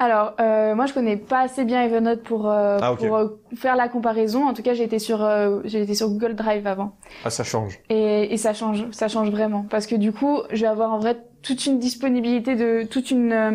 [0.00, 3.76] Alors, euh, moi, je connais pas assez bien Evernote pour, euh, ah, pour euh, faire
[3.76, 4.48] la comparaison.
[4.48, 6.96] En tout cas, j'ai été sur euh, j'ai été sur Google Drive avant.
[7.22, 7.78] Ah, ça change.
[7.90, 10.98] Et, et ça change, ça change vraiment, parce que du coup, je vais avoir en
[10.98, 13.32] vrai toute une disponibilité de toute une.
[13.32, 13.50] Euh,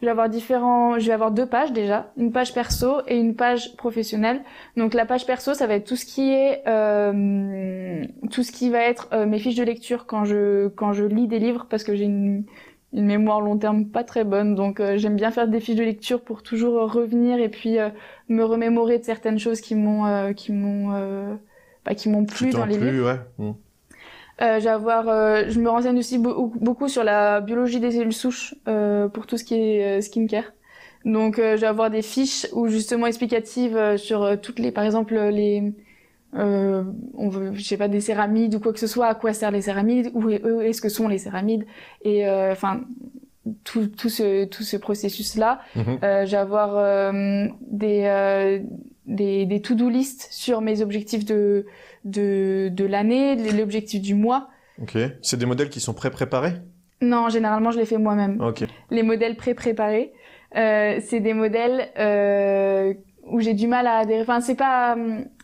[0.00, 0.98] je vais avoir différents.
[0.98, 4.42] Je vais avoir deux pages déjà, une page perso et une page professionnelle.
[4.76, 6.64] Donc la page perso, ça va être tout ce qui est
[8.32, 11.38] tout ce qui va être mes fiches de lecture quand je quand je lis des
[11.38, 12.44] livres, parce que j'ai une
[12.92, 14.54] une mémoire long terme pas très bonne.
[14.54, 17.90] Donc euh, j'aime bien faire des fiches de lecture pour toujours revenir et puis euh,
[18.28, 21.38] me remémorer de certaines choses qui m'ont euh, qui m'ont
[21.84, 23.06] bah, qui m'ont plu dans les livres.
[23.06, 23.20] Ouais.
[23.38, 23.52] Mmh.
[24.42, 28.54] Euh, je me renseigne aussi beaucoup sur la biologie des cellules souches
[29.12, 30.52] pour tout ce qui est skincare.
[31.04, 35.72] Donc, je vais avoir des fiches ou justement explicatives sur toutes les, par exemple, les
[36.34, 36.82] euh,
[37.14, 39.54] on veut, je sais pas, des céramides ou quoi que ce soit, à quoi servent
[39.54, 41.64] les céramides, où est-ce que sont les céramides,
[42.02, 42.80] et euh, enfin
[43.64, 45.60] tout, tout ce tout ce processus là.
[46.24, 48.60] J'ai avoir euh, des,
[49.06, 51.66] des des to-do list sur mes objectifs de
[52.04, 54.48] de de l'année, l'objectif du mois.
[54.82, 56.54] Ok, c'est des modèles qui sont pré-préparés?
[57.00, 58.40] Non, généralement je les fais moi-même.
[58.40, 58.64] Ok.
[58.90, 60.12] Les modèles pré-préparés,
[60.54, 61.90] c'est des modèles
[63.26, 64.22] où j'ai du mal à adhérer.
[64.22, 64.96] Enfin, c'est pas,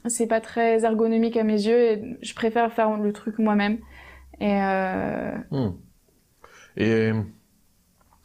[0.06, 3.78] c'est pas très ergonomique à mes yeux et je préfère faire le truc moi-même.
[4.40, 5.32] Et, euh...
[5.50, 5.72] Hmm.
[6.76, 7.12] et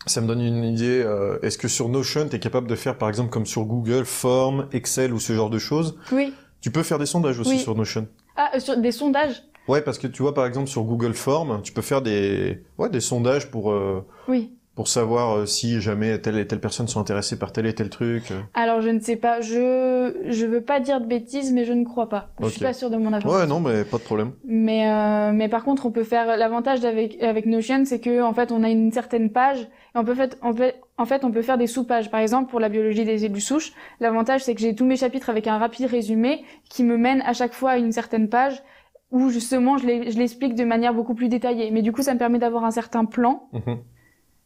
[0.05, 1.03] ça me donne une idée.
[1.03, 4.05] Euh, est-ce que sur Notion, tu es capable de faire, par exemple, comme sur Google,
[4.05, 5.99] Form, Excel ou ce genre de choses?
[6.11, 6.33] Oui.
[6.61, 8.07] Tu peux faire des sondages aussi sur Notion.
[8.35, 9.43] Ah, euh, sur des sondages?
[9.67, 12.89] Ouais, parce que tu vois, par exemple, sur Google Forms, tu peux faire des, ouais,
[12.89, 14.56] des sondages pour, euh, Oui.
[14.77, 17.89] Pour savoir euh, si jamais telle et telle personne sont intéressées par tel et tel
[17.89, 18.31] truc.
[18.31, 18.39] euh.
[18.53, 21.83] Alors je ne sais pas, je je veux pas dire de bêtises, mais je ne
[21.83, 22.29] crois pas.
[22.39, 23.41] Je suis pas sûre de mon information.
[23.41, 24.31] Ouais, non, mais pas de problème.
[24.45, 28.33] Mais euh, mais par contre, on peut faire l'avantage avec avec Notion, c'est que en
[28.33, 31.31] fait, on a une certaine page et on peut fait en fait en fait on
[31.31, 32.09] peut faire des sous-pages.
[32.11, 35.29] Par exemple, pour la biologie des cellules souches, l'avantage c'est que j'ai tous mes chapitres
[35.31, 38.61] avec un rapide résumé qui me mène à chaque fois à une certaine page
[39.09, 41.71] où justement je l'explique de manière beaucoup plus détaillée.
[41.71, 43.77] Mais du coup, ça me permet d'avoir un certain plan Mhm.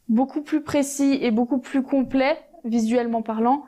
[0.08, 3.64] Beaucoup plus précis et beaucoup plus complet visuellement parlant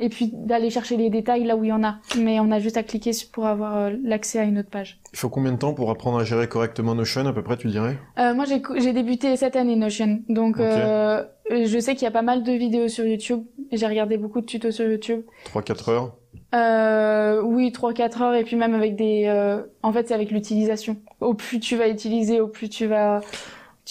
[0.00, 1.96] et puis d'aller chercher les détails là où il y en a.
[2.16, 5.00] Mais on a juste à cliquer pour avoir euh, l'accès à une autre page.
[5.12, 7.66] Il faut combien de temps pour apprendre à gérer correctement Notion, à peu près, tu
[7.66, 7.96] dirais?
[8.18, 12.22] Euh, moi, j'ai débuté cette année Notion, donc euh, je sais qu'il y a pas
[12.22, 13.42] mal de vidéos sur YouTube.
[13.72, 15.22] J'ai regardé beaucoup de tutos sur YouTube.
[15.52, 16.14] 3-4 heures?
[16.54, 19.24] Euh, oui, 3-4 heures, et puis même avec des...
[19.26, 20.96] euh, En fait, c'est avec l'utilisation.
[21.20, 23.20] Au plus tu vas utiliser, au plus tu vas...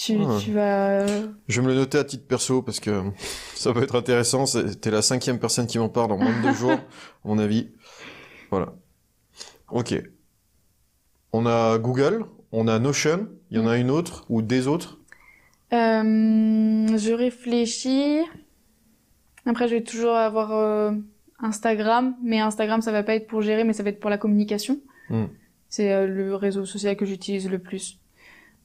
[0.00, 0.38] Tu, Ah.
[0.40, 1.06] tu vas...
[1.48, 3.02] Je vais me le noter à titre perso parce que
[3.56, 4.46] ça peut être intéressant.
[4.46, 6.78] C'est- T'es la cinquième personne qui m'en parle en moins de deux jours, à
[7.24, 7.72] mon avis.
[8.52, 8.74] Voilà.
[9.72, 10.00] Ok.
[11.32, 13.28] On a Google, on a Notion.
[13.50, 14.98] Il y en a une autre ou des autres?
[15.72, 18.20] Euh, je réfléchis.
[19.46, 20.92] Après, je vais toujours avoir euh,
[21.40, 24.18] Instagram, mais Instagram, ça va pas être pour gérer, mais ça va être pour la
[24.18, 24.78] communication.
[25.10, 25.24] Hmm.
[25.68, 27.98] C'est euh, le réseau social que j'utilise le plus.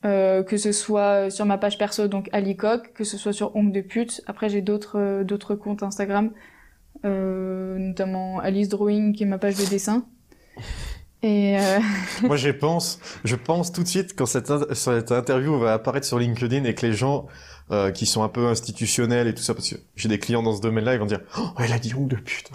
[0.05, 3.71] Euh, que ce soit sur ma page perso, donc Alicoq, que ce soit sur Ongle
[3.71, 4.21] de pute.
[4.27, 6.31] Après, j'ai d'autres euh, d'autres comptes Instagram,
[7.05, 10.05] euh, notamment Alice Drawing, qui est ma page de dessin.
[11.23, 11.79] Et euh,
[12.23, 12.99] Moi, j'y pense.
[13.23, 16.75] Je pense tout de suite quand cette, in- cette interview va apparaître sur LinkedIn et
[16.75, 17.27] que les gens
[17.71, 20.53] euh, qui sont un peu institutionnels et tout ça, parce que j'ai des clients dans
[20.55, 22.49] ce domaine-là, ils vont dire oh, elle a dit ongle de pute.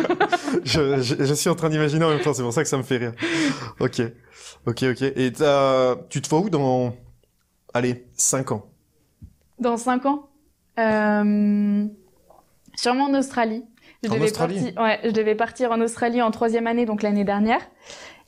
[0.64, 2.76] je, je, je suis en train d'imaginer en même temps, c'est pour ça que ça
[2.76, 3.12] me fait rire.
[3.80, 4.02] Ok,
[4.66, 5.02] ok, ok.
[5.02, 5.32] Et
[6.10, 6.96] tu te vois où dans,
[7.74, 8.66] allez, 5 ans?
[9.58, 10.28] Dans cinq ans,
[10.78, 11.84] euh,
[12.76, 13.64] sûrement en Australie.
[14.04, 14.60] Je En devais Australie?
[14.60, 17.60] partir, ouais, je devais partir en Australie en troisième année, donc l'année dernière.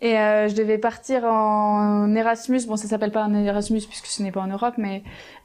[0.02, 2.60] Et euh, je devais partir en Erasmus.
[2.66, 5.02] Bon, ça s'appelle pas un Erasmus puisque ce n'est pas en Europe, mais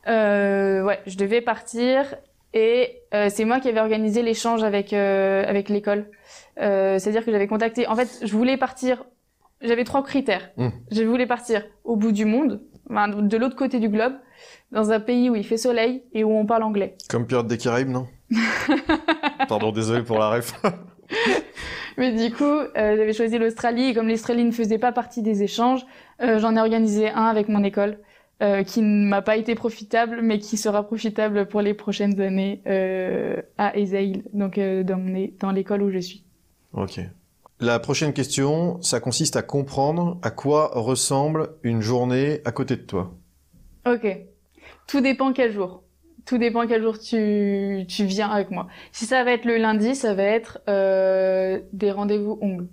[0.08, 2.16] euh, ouais, je devais partir.
[2.54, 6.10] Et euh, c'est moi qui avais organisé l'échange avec euh, avec l'école.
[6.62, 7.86] Euh, C'est-à-dire que j'avais contacté.
[7.88, 9.04] En fait, je voulais partir.
[9.62, 10.52] J'avais trois critères.
[10.56, 10.70] Mm.
[10.92, 14.14] Je voulais partir au bout du monde, enfin, de l'autre côté du globe,
[14.72, 16.96] dans un pays où il fait soleil et où on parle anglais.
[17.10, 18.08] Comme Pirates des Caraïbes, non?
[19.50, 20.54] Pardon, désolé pour la ref.
[21.98, 25.44] Mais du coup, euh, j'avais choisi l'Australie et comme l'Australie ne faisait pas partie des
[25.44, 25.86] échanges,
[26.22, 28.00] euh, j'en ai organisé un avec mon école
[28.42, 32.62] euh, qui ne m'a pas été profitable, mais qui sera profitable pour les prochaines années
[33.58, 36.24] à Esaïl, donc dans, dans l'école où je suis.
[36.74, 37.00] Ok.
[37.62, 42.82] La prochaine question, ça consiste à comprendre à quoi ressemble une journée à côté de
[42.82, 43.14] toi.
[43.88, 44.06] Ok.
[44.88, 45.85] Tout dépend quel jour.
[46.26, 48.68] Tout dépend quel jour tu, tu viens avec moi.
[48.92, 52.68] Si ça va être le lundi, ça va être euh, des rendez-vous ongles.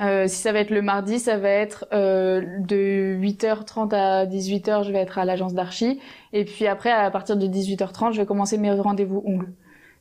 [0.00, 4.84] Euh, si ça va être le mardi, ça va être euh, de 8h30 à 18h,
[4.84, 6.00] je vais être à l'agence d'archi.
[6.32, 9.52] Et puis après, à partir de 18h30, je vais commencer mes rendez-vous ongles.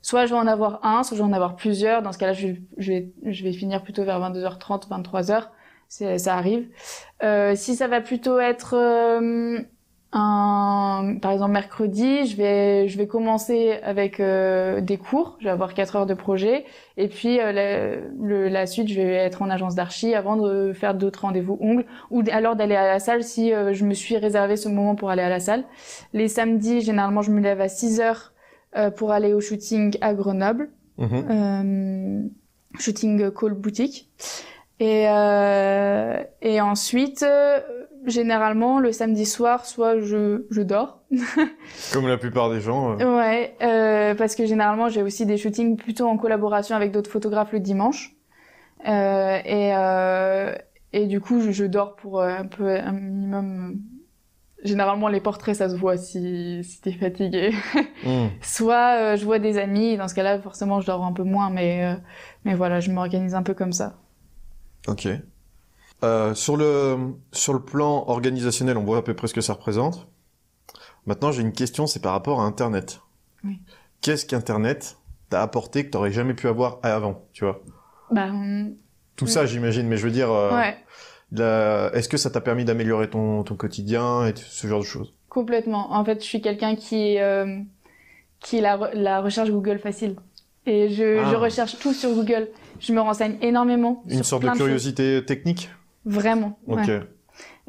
[0.01, 2.01] Soit je vais en avoir un, soit je vais en avoir plusieurs.
[2.01, 2.47] Dans ce cas-là, je,
[2.77, 5.47] vais, je vais finir plutôt vers 22h30, 23h.
[5.87, 6.67] C'est, ça arrive.
[7.23, 9.59] Euh, si ça va plutôt être euh,
[10.13, 15.35] un, par exemple mercredi, je vais, je vais commencer avec euh, des cours.
[15.39, 16.65] Je vais avoir 4 heures de projet.
[16.97, 20.71] Et puis euh, la, le- la suite, je vais être en agence d'archi avant de
[20.73, 24.15] faire d'autres rendez-vous ongles ou alors d'aller à la salle si euh, je me suis
[24.17, 25.63] réservé ce moment pour aller à la salle.
[26.13, 28.33] Les samedis, généralement, je me lève à 6 heures
[28.77, 31.25] euh, pour aller au shooting à Grenoble Mhm.
[31.31, 32.21] euh,
[32.77, 34.11] shooting call boutique.
[34.79, 37.59] Et, euh, et ensuite, euh,
[38.05, 41.01] généralement, le samedi soir, soit je, je dors.
[41.93, 42.97] Comme la plupart des gens.
[42.99, 43.17] euh.
[43.17, 47.51] Ouais, euh, parce que généralement, j'ai aussi des shootings plutôt en collaboration avec d'autres photographes
[47.51, 48.15] le dimanche.
[48.87, 50.53] Euh, et, euh,
[50.91, 53.79] et du coup, je, je dors pour euh, un peu, un minimum.
[54.63, 57.51] Généralement, les portraits, ça se voit si, si t'es fatigué.
[58.05, 58.27] Hmm.
[58.41, 61.49] Soit euh, je vois des amis, dans ce cas-là, forcément, je dors un peu moins,
[61.49, 61.95] mais, euh,
[62.43, 63.93] mais voilà, je m'organise un peu comme ça.
[64.89, 65.07] Ok.
[66.03, 66.97] Euh, sur le
[67.31, 70.07] sur le plan organisationnel, on voit à peu près ce que ça représente.
[71.05, 73.01] Maintenant, j'ai une question, c'est par rapport à Internet.
[73.43, 73.59] Oui.
[74.01, 74.97] Qu'est-ce qu'Internet
[75.29, 77.61] t'a apporté que t'aurais jamais pu avoir avant, tu vois?
[78.11, 78.27] Bah,
[79.15, 79.31] Tout Oui.
[79.31, 80.77] ça, j'imagine, mais je veux dire, euh, ouais,
[81.31, 85.13] la- est-ce que ça t'a permis d'améliorer ton ton quotidien et ce genre de choses?
[85.29, 85.93] Complètement.
[85.93, 87.59] En fait, je suis quelqu'un qui, euh,
[88.39, 90.15] qui la, re- la recherche Google facile.
[90.65, 91.29] Et je, Ah.
[91.31, 92.49] je recherche tout sur Google.
[92.79, 94.03] Je me renseigne énormément.
[94.07, 95.69] Une sur sorte de plein curiosité technique?
[96.05, 96.59] Vraiment.
[96.67, 96.79] Ok.
[96.87, 97.01] ouais.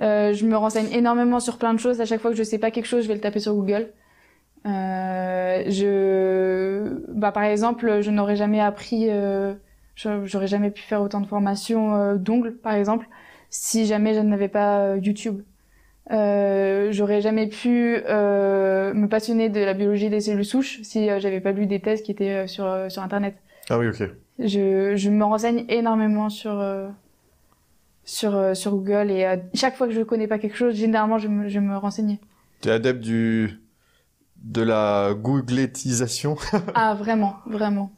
[0.01, 2.01] Euh, je me renseigne énormément sur plein de choses.
[2.01, 3.93] À chaque fois que je sais pas quelque chose, je vais le taper sur Google.
[4.67, 9.55] Euh, je, bah, par exemple, je n'aurais jamais appris, euh,
[9.95, 13.07] j'aurais jamais pu faire autant de formations euh, d'ongles, par exemple,
[13.51, 15.43] si jamais je n'avais pas YouTube.
[16.11, 21.41] Euh, j'aurais jamais pu euh, me passionner de la biologie des cellules souches si j'avais
[21.41, 23.37] pas lu des thèses qui étaient sur sur internet.
[23.71, 24.03] Ah oui, ok.
[24.39, 26.63] Je, je me renseigne énormément sur
[28.05, 31.19] sur euh, sur Google et euh, chaque fois que je connais pas quelque chose, généralement
[31.19, 32.21] je me je me renseigner.
[32.61, 33.61] T'es adepte du
[34.37, 36.37] de la googletisation?
[36.75, 37.93] ah vraiment, vraiment.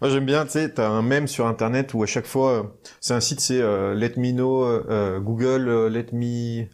[0.00, 2.62] Moi j'aime bien, tu sais, t'as un mème sur internet où à chaque fois, euh,
[3.00, 6.66] c'est un site, c'est euh, Let Me Know, Google, euh, Let Me,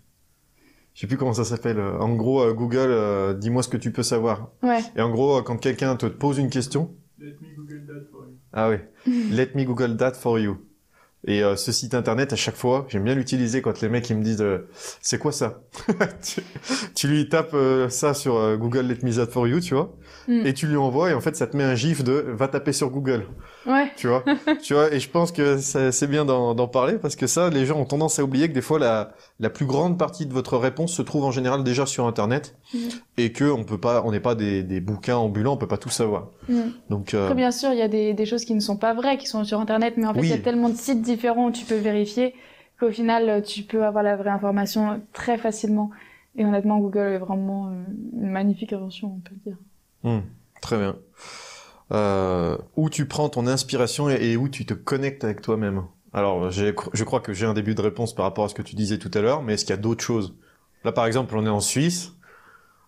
[0.96, 1.78] je sais plus comment ça s'appelle.
[1.78, 4.50] En gros, euh, Google, euh, dis-moi ce que tu peux savoir.
[4.62, 4.80] Ouais.
[4.96, 8.36] Et en gros, quand quelqu'un te pose une question, Let me Google that for you.
[8.52, 8.76] ah oui,
[9.30, 10.58] Let me Google that for you.
[11.26, 14.16] Et euh, ce site internet, à chaque fois, j'aime bien l'utiliser quand les mecs ils
[14.16, 14.68] me disent euh,
[15.02, 15.60] c'est quoi ça?
[16.22, 16.40] Tu,
[16.94, 19.92] tu lui tapes euh, ça sur euh, Google Let me that for you, tu vois,
[20.28, 20.44] Mm.
[20.46, 22.72] et tu lui envoies et en fait ça te met un gif de va taper
[22.72, 23.26] sur Google.
[23.66, 23.90] Ouais.
[23.96, 24.24] tu vois
[24.62, 27.78] tu vois et je pense que c'est bien d'en parler parce que ça les gens
[27.78, 30.92] ont tendance à oublier que des fois la la plus grande partie de votre réponse
[30.92, 32.80] se trouve en général déjà sur internet Mhm.
[33.18, 35.78] et que on peut pas on n'est pas des, des bouquins ambulants on peut pas
[35.78, 36.60] tout savoir Mm.
[36.90, 38.94] donc euh, Après, bien sûr, il y a des, des choses qui ne sont pas
[38.94, 40.26] vraies, qui sont sur Internet, mais en fait, Oui.
[40.28, 42.34] il y a tellement de sites différents où tu peux vérifier
[42.78, 45.90] qu'au final, tu peux avoir la vraie information très facilement.
[46.36, 47.70] Et honnêtement, Google est vraiment euh,
[48.20, 49.58] une magnifique invention, on peut le dire.
[50.06, 50.20] Hmm,
[50.60, 50.96] très bien.
[51.92, 55.84] Euh, où tu prends ton inspiration et, et où tu te connectes avec toi-même?
[56.12, 58.74] Alors je crois que j'ai un début de réponse par rapport à ce que tu
[58.76, 60.36] disais tout à l'heure mais est-ce qu'il y a d'autres choses?
[60.84, 62.14] Là par exemple on est en Suisse.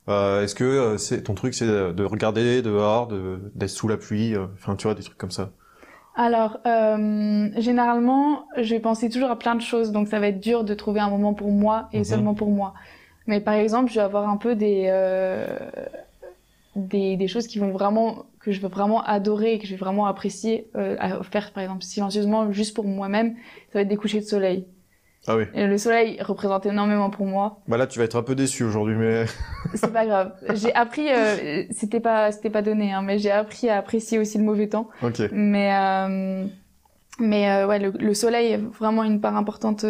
[0.08, 3.98] Euh, est-ce que euh, c'est ton truc c'est de regarder dehors de d'être sous la
[3.98, 5.52] pluie euh, enfin tu vois des trucs comme ça?
[6.14, 10.40] Alors, euh, généralement, je vais penser toujours à plein de choses, donc ça va être
[10.40, 12.04] dur de trouver un moment pour moi et Mhm.
[12.04, 12.74] seulement pour moi.
[13.26, 15.46] Mais par exemple, je vais avoir un peu des, euh,
[16.78, 20.06] des, des choses qui vont vraiment, que je vais vraiment adorer que je vais vraiment
[20.06, 23.34] apprécier euh, à faire, par exemple, silencieusement, juste pour moi-même,
[23.72, 24.66] ça va être des couchers de soleil.
[25.26, 27.60] ah oui Et le soleil représente énormément pour moi.
[27.68, 29.24] Bah là, tu vas être un peu déçu aujourd'hui, mais
[29.74, 30.32] C'est pas grave.
[30.54, 34.38] J'ai appris, euh, c'était pas, c'était pas donné, hein, mais j'ai appris à apprécier aussi
[34.38, 34.88] le mauvais temps.
[35.02, 35.22] ok.
[35.32, 36.46] Mais, euh,
[37.18, 39.84] mais euh, ouais, le, le soleil est vraiment une part importante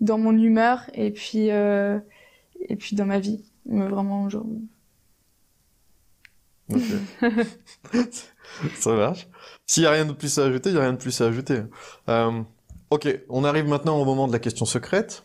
[0.00, 3.44] dans mon humeur et puis, et puis dans ma vie.
[3.66, 4.46] Mais vraiment, genre...
[8.74, 9.28] Ça marche.
[9.66, 11.26] S'il y a rien de plus à ajouter, il y a rien de plus à
[11.26, 11.62] ajouter.
[12.08, 12.42] Euh,
[12.90, 15.24] ok, on arrive maintenant au moment de la question secrète.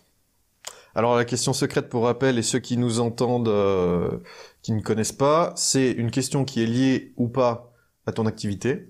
[0.95, 4.17] Alors la question secrète, pour rappel, et ceux qui nous entendent, euh,
[4.61, 7.71] qui ne connaissent pas, c'est une question qui est liée ou pas
[8.05, 8.87] à ton activité.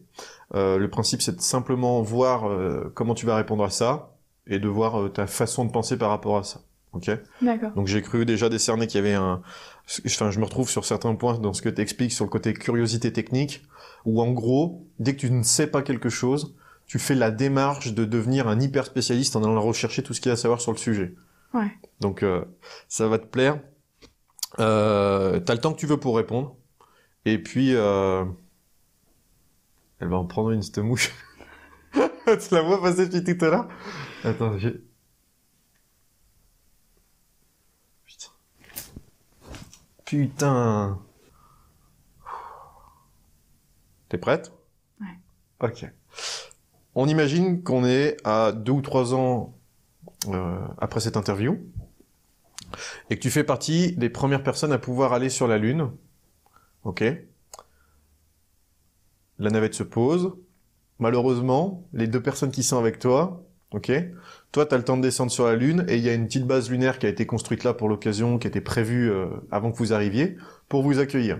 [0.56, 2.50] Euh, le principe, c'est de simplement voir
[2.94, 4.14] comment tu vas répondre à ça
[4.46, 6.62] et de voir ta façon de penser par rapport à ça.
[6.98, 7.72] Ok D'accord.
[7.74, 9.42] Donc j'ai cru déjà décerner qu'il y avait un...
[10.06, 12.54] Enfin, je me retrouve sur certains points dans ce que tu expliques sur le côté
[12.54, 13.64] curiosité technique,
[14.06, 16.56] où en gros, dès que tu ne sais pas quelque chose,
[16.88, 20.30] tu fais la démarche de devenir un hyper spécialiste en allant rechercher tout ce qu'il
[20.30, 21.14] y a à savoir sur le sujet.
[21.54, 21.72] Ouais.
[22.00, 22.44] Donc euh,
[22.88, 23.60] ça va te plaire.
[24.60, 26.56] Euh, T'as le temps que tu veux pour répondre.
[27.26, 27.76] Et puis...
[27.76, 28.26] Euh...
[30.00, 31.12] Elle va en prendre une, cette mouche.
[31.94, 33.68] tu la vois passer depuis tout à l'heure?
[34.24, 34.82] Attends, j'ai...
[40.08, 41.02] Putain.
[44.08, 44.54] T'es prête?
[45.02, 45.08] Ouais.
[45.60, 45.86] Ok.
[46.96, 49.58] On imagine qu'on est à deux ou trois ans
[50.30, 51.60] euh, après cette interview
[53.10, 55.92] et que tu fais partie des premières personnes à pouvoir aller sur la Lune.
[56.86, 57.04] Ok.
[59.40, 60.38] La navette se pose.
[61.00, 63.92] Malheureusement, les deux personnes qui sont avec toi, ok.
[64.58, 66.26] Toi, tu as le temps de descendre sur la Lune et il y a une
[66.26, 69.72] petite base lunaire qui a été construite là pour l'occasion, qui était prévue euh, avant
[69.72, 70.36] que vous arriviez,
[70.68, 71.40] pour vous accueillir.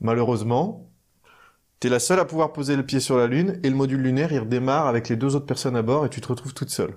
[0.00, 0.90] Malheureusement,
[1.78, 4.00] tu es la seule à pouvoir poser le pied sur la Lune et le module
[4.00, 6.70] lunaire, il redémarre avec les deux autres personnes à bord et tu te retrouves toute
[6.70, 6.94] seule.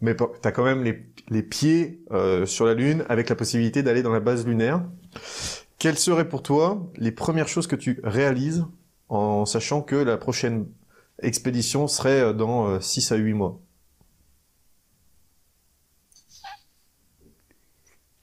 [0.00, 3.82] Mais tu as quand même les, les pieds euh, sur la Lune avec la possibilité
[3.82, 4.82] d'aller dans la base lunaire.
[5.78, 8.64] Quelles seraient pour toi les premières choses que tu réalises
[9.10, 10.64] en sachant que la prochaine
[11.20, 13.60] expédition serait euh, dans 6 à 8 mois?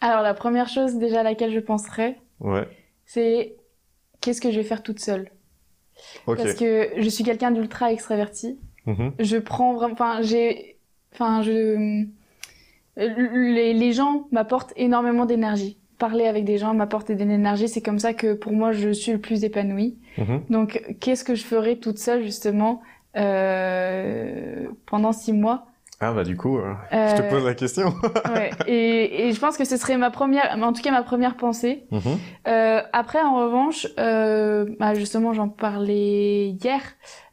[0.02, 2.68] Alors, la première chose déjà à laquelle je penserais, Ouais.
[3.06, 3.56] c'est
[4.20, 5.30] qu'est-ce que je vais faire toute seule?
[6.28, 6.38] Ok.
[6.38, 8.60] Parce que je suis quelqu'un d'ultra extraverti.
[8.88, 9.14] Mhm.
[9.20, 10.80] je prends vraiment enfin j'ai
[11.14, 12.04] enfin je
[12.98, 18.00] les, les gens m'apportent énormément d'énergie parler avec des gens m'apporte de l'énergie c'est comme
[18.00, 20.42] ça que pour moi je suis le plus épanouie Mhm.
[20.50, 22.82] donc qu'est-ce que je ferais toute seule justement
[23.18, 25.68] euh, pendant six mois?
[26.04, 27.94] Ah bah du coup, euh, je te pose la question.
[28.34, 28.50] ouais.
[28.66, 31.86] et, et je pense que ce serait ma première, en tout cas ma première pensée.
[31.92, 32.18] Mhm.
[32.48, 36.82] Euh, après, en revanche, euh, bah, justement, j'en parlais hier,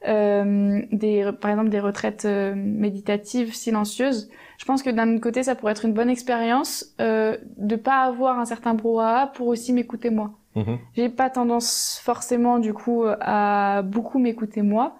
[0.06, 4.28] euh, des, par exemple des retraites méditatives silencieuses.
[4.58, 8.38] Je pense que d'un côté, ça pourrait être une bonne expérience euh, de pas avoir
[8.38, 10.32] un certain brouhaha pour aussi m'écouter moi.
[10.56, 10.78] Mhm.
[10.94, 14.98] J'ai pas tendance forcément du coup à beaucoup m'écouter moi.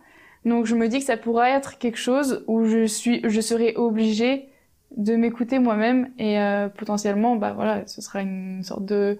[0.49, 3.75] Donc je me dis que ça pourrait être quelque chose où je suis, je serais
[3.77, 4.49] obligée
[4.97, 9.19] de m'écouter moi-même et euh, potentiellement, bah voilà, ce sera une sorte de,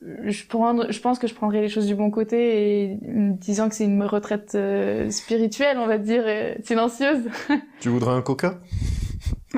[0.00, 3.68] je prendre, je pense que je prendrai les choses du bon côté et me disant
[3.68, 7.24] que c'est une retraite euh, spirituelle, on va dire, euh, silencieuse.
[7.80, 8.60] Tu voudrais un coca?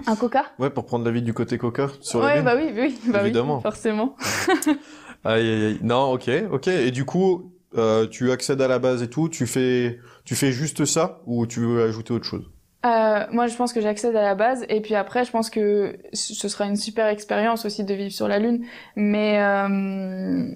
[0.06, 0.46] Un coca?
[0.58, 2.98] Ouais, pour prendre la vie du côté coca sur la Ouais, lune bah oui, oui,
[3.12, 3.56] bah Évidemment.
[3.56, 4.16] oui, forcément.
[5.24, 5.78] Aïe, aïe, aïe.
[5.82, 6.66] Non, ok, ok.
[6.66, 10.52] Et du coup, euh, tu accèdes à la base et tout, tu fais, tu fais
[10.52, 12.50] juste ça ou tu veux ajouter autre chose?
[12.84, 15.96] Euh, moi, je pense que j'accède à la base, et puis après, je pense que
[16.12, 18.64] ce sera une super expérience aussi de vivre sur la Lune.
[18.96, 20.48] Mais euh,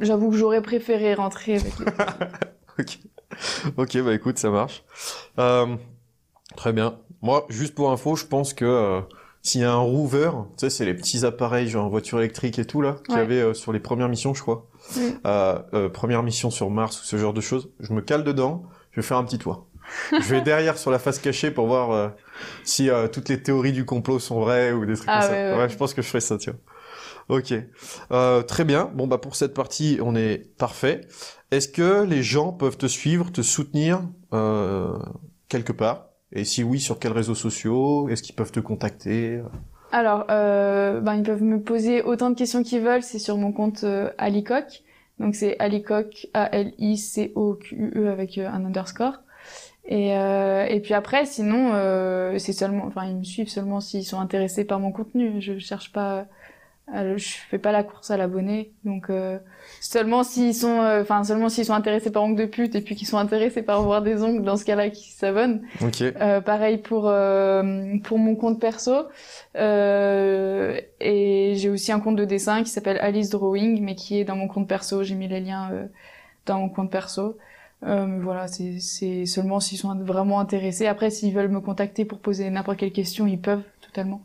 [0.00, 1.86] j'avoue que j'aurais préféré rentrer avec les...
[2.78, 2.98] Ok.
[3.78, 4.84] Ok, bah écoute, ça marche.
[5.38, 5.74] Euh,
[6.56, 6.98] très bien.
[7.22, 9.00] Moi, juste pour info, je pense que
[9.40, 12.64] s'il y a un rover, tu sais, c'est les petits appareils genre voiture électrique et
[12.66, 13.22] tout là, qu'il y Ouais.
[13.22, 14.68] avait sur les premières missions, je crois.
[15.26, 17.70] Euh, euh, première mission sur Mars ou ce genre de choses.
[17.80, 19.66] Je me cale dedans, je vais faire un petit tour.
[20.12, 22.08] je vais derrière sur la face cachée pour voir euh,
[22.64, 25.32] si euh, toutes les théories du complot sont vraies ou des trucs Ah comme ça.
[25.32, 25.68] ouais, ouais.
[25.68, 26.54] je pense que je ferai ça, tiens.
[27.28, 27.52] Ok.
[28.10, 28.90] Euh, très bien.
[28.94, 31.02] Bon, bah pour cette partie, on est parfait.
[31.50, 34.98] Est-ce que les gens peuvent te suivre, te soutenir euh,
[35.48, 36.06] quelque part?
[36.32, 38.08] Et si oui, sur quels réseaux sociaux?
[38.08, 39.40] Est-ce qu'ils peuvent te contacter?
[39.92, 43.52] Alors, euh, ben, ils peuvent me poser autant de questions qu'ils veulent, c'est sur mon
[43.52, 44.82] compte euh, Alicoq.
[45.18, 49.18] Donc c'est Alicoq, A-L-I-C-O-Q-U-E avec euh, un underscore.
[49.84, 54.04] Et, euh, et puis après, sinon, euh, c'est seulement, enfin, ils me suivent seulement s'ils
[54.04, 55.42] sont intéressés par mon contenu.
[55.42, 56.26] Je cherche pas,
[56.88, 58.72] je fais pas la course à l'abonné.
[58.84, 59.38] Donc euh,
[59.80, 62.94] seulement s'ils sont, euh, enfin seulement s'ils sont intéressés par ongles de pute et puis
[62.94, 65.62] qu'ils sont intéressés par voir des ongles, dans ce cas-là, qu'ils s'abonnent.
[65.80, 66.02] Ok.
[66.02, 69.06] Euh, pareil pour euh, pour mon compte perso.
[69.56, 74.24] Euh, et j'ai aussi un compte de dessin qui s'appelle Alice Drawing, mais qui est
[74.24, 75.02] dans mon compte perso.
[75.02, 75.86] J'ai mis les liens euh,
[76.46, 77.36] dans mon compte perso.
[77.84, 80.86] Euh, voilà, c'est c'est seulement s'ils sont vraiment intéressés.
[80.86, 84.22] Après, s'ils veulent me contacter pour poser n'importe quelle question, ils peuvent totalement.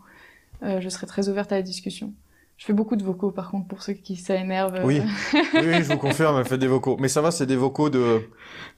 [0.63, 2.13] Euh, je serai très ouverte à la discussion.
[2.57, 4.81] Je fais beaucoup de vocaux, par contre, pour ceux qui ça énerve.
[4.83, 4.99] Oui.
[5.33, 6.97] oui, oui, je vous confirme, elle fait des vocaux.
[6.99, 8.21] Mais ça va, c'est des vocaux de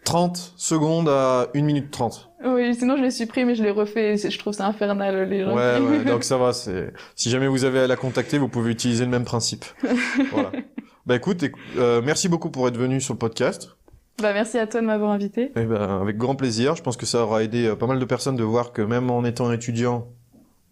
[0.03, 2.29] 30 secondes à 1 minute 30.
[2.45, 4.17] oui, sinon je les supprime et je les refais.
[4.17, 5.55] Je trouve ça infernal, les gens.
[5.55, 6.51] Ouais, ouais, donc ça va.
[6.51, 9.63] C'est si jamais vous avez à la contacter, vous pouvez utiliser le même principe.
[10.31, 10.51] voilà.
[11.05, 13.77] Bah écoute, écou- euh, merci beaucoup pour être venu sur le podcast.
[14.21, 15.53] Bah, merci à toi de m'avoir invité.
[15.55, 16.75] Eh ben, avec grand plaisir.
[16.75, 19.09] Je pense que ça aura aidé euh, pas mal de personnes de voir que même
[19.09, 20.07] en étant étudiant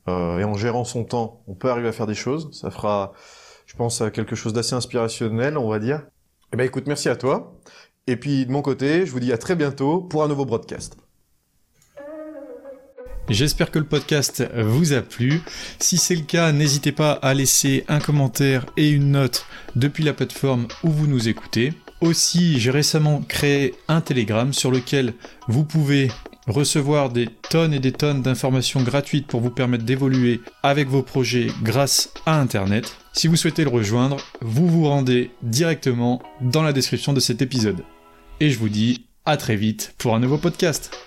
[0.08, 2.50] euh, et en gérant son temps, on peut arriver à faire des choses.
[2.54, 3.14] Ça fera,
[3.66, 6.04] je pense, quelque chose d'assez inspirationnel, on va dire.
[6.54, 7.58] Eh ben écoute, merci à toi.
[8.08, 10.98] Et puis de mon côté, je vous dis à très bientôt pour un nouveau broadcast.
[13.30, 15.42] J'espère que le podcast vous a plu.
[15.80, 19.46] Si c'est le cas, n'hésitez pas à laisser un commentaire et une note
[19.76, 21.74] depuis la plateforme où vous nous écoutez.
[22.00, 25.14] Aussi, j'ai récemment créé un Telegram sur lequel
[25.50, 26.10] vous pouvez
[26.48, 31.48] recevoir des tonnes et des tonnes d'informations gratuites pour vous permettre d'évoluer avec vos projets
[31.62, 32.98] grâce à Internet.
[33.14, 37.84] Si vous souhaitez le rejoindre, vous vous rendez directement dans la description de cet épisode.
[38.40, 41.07] Et je vous dis à très vite pour un nouveau podcast.